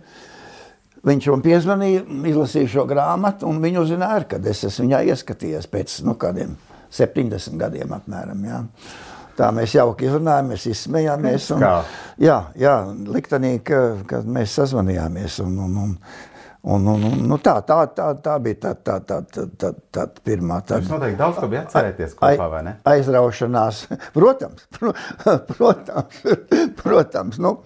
Viņš 1.07 1.27
man 1.31 1.43
piezvanīja, 1.45 2.05
izlasīja 2.31 2.71
šo 2.73 2.87
grāmatu, 2.89 3.47
un 3.49 3.61
viņu 3.63 3.83
uzzināja, 3.85 4.25
kad 4.33 4.47
es 4.49 4.63
esmu 4.67 4.87
viņā 4.87 5.03
ieskatījies 5.13 5.69
pēc 5.71 5.99
nu, 6.07 6.17
kādiem 6.19 6.57
70 6.93 7.59
gadiem 7.61 7.93
apmēram. 7.95 8.41
Jā. 8.47 8.63
Tā 9.37 9.51
mēs 9.53 9.75
jauki 9.77 10.07
izrunājāmies, 10.07 10.65
izsmējāmies. 10.71 11.51
Un, 11.53 11.65
jā, 12.25 12.37
jā, 12.57 12.73
liktenī, 13.13 13.59
ka, 13.65 13.81
ka 14.09 14.23
mēs 14.25 14.55
sazvanījāmies. 14.57 15.37
Un, 15.45 15.59
un, 15.67 15.75
un, 15.83 15.93
Un, 16.67 16.87
un, 16.91 17.03
un, 17.07 17.19
nu 17.29 17.37
tā, 17.39 17.53
tā, 17.63 17.77
tā, 17.95 18.09
tā 18.19 18.33
bija 18.43 18.57
tā, 18.65 18.73
tā, 18.83 18.97
tā, 19.07 19.21
tā, 19.31 19.45
tā, 19.55 19.69
tā 19.95 20.03
pirmā. 20.27 20.59
Tā, 20.67 20.81
Jūs 20.81 20.91
noteikti 20.91 21.19
daudz 21.21 21.37
ko 21.39 21.47
bijat 21.51 21.69
atcerēties 21.69 22.15
kopā, 22.19 22.47
vai 22.51 22.63
ne? 22.65 22.73
Aizraušanās. 22.91 23.85
Protams, 24.17 24.65
protams, 25.53 26.23
protams. 26.83 27.39
Nu, 27.43 27.59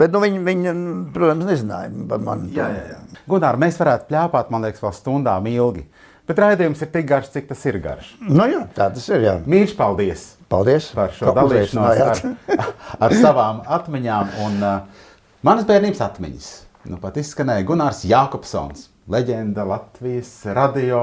Bet 0.00 0.14
nu, 0.14 0.20
viņi, 0.22 0.38
viņi, 0.46 0.72
protams, 1.12 1.48
nezināja 1.48 1.90
par 2.08 2.22
mani. 2.24 2.52
Jā, 2.54 2.68
jā, 2.72 2.84
jā. 2.94 3.22
Gunār, 3.28 3.58
mēs 3.60 3.76
varētu 3.80 4.06
pļāpāt, 4.08 4.52
man 4.54 4.64
liekas, 4.64 4.80
vēl 4.84 4.94
stundām 4.96 5.48
ilgi. 5.50 5.82
Bet 6.30 6.38
raidījums 6.38 6.80
ir 6.86 6.92
tik 6.94 7.08
garš, 7.10 7.32
cik 7.34 7.48
tas 7.50 7.64
ir 7.66 7.80
garš. 7.82 8.12
Nu, 8.22 8.46
jā, 8.46 8.62
tā 8.76 8.86
tas 8.94 9.08
ir. 9.10 9.26
Jā. 9.26 9.34
Mīļš, 9.50 9.74
paldies! 9.76 10.24
Paldies 10.50 10.88
par 10.94 11.12
šo 11.14 11.34
dalīšanos 11.34 12.00
ar, 12.06 12.66
ar 13.02 13.18
savām 13.18 13.60
atmiņām 13.78 14.32
un 14.46 14.58
uh, 14.62 15.06
manas 15.46 15.66
bērnības 15.68 16.02
atmiņas. 16.06 16.50
Nu, 16.88 16.96
pat 17.00 17.18
izskanēja 17.20 17.64
Gunārs 17.68 18.00
Jākopsons, 18.08 18.86
leģenda 19.12 19.66
Latvijas 19.68 20.30
radio, 20.56 21.00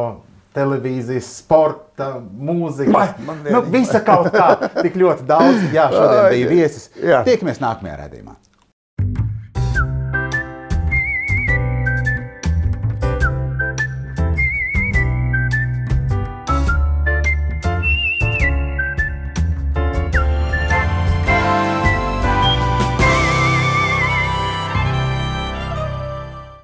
televīzijas, 0.57 1.27
sporta, 1.43 2.15
mūzikas. 2.17 3.13
Nu, 3.45 3.61
visa 3.69 4.01
kaut 4.05 4.31
kā, 4.33 4.47
tik 4.83 4.97
ļoti 4.97 5.27
daudz. 5.29 5.67
Jā, 5.75 5.85
šodien 5.93 6.31
bija 6.33 6.49
viesis. 6.49 6.89
Tiekamies 6.97 7.61
nākamajā 7.61 7.99
redzējumā. 8.01 8.33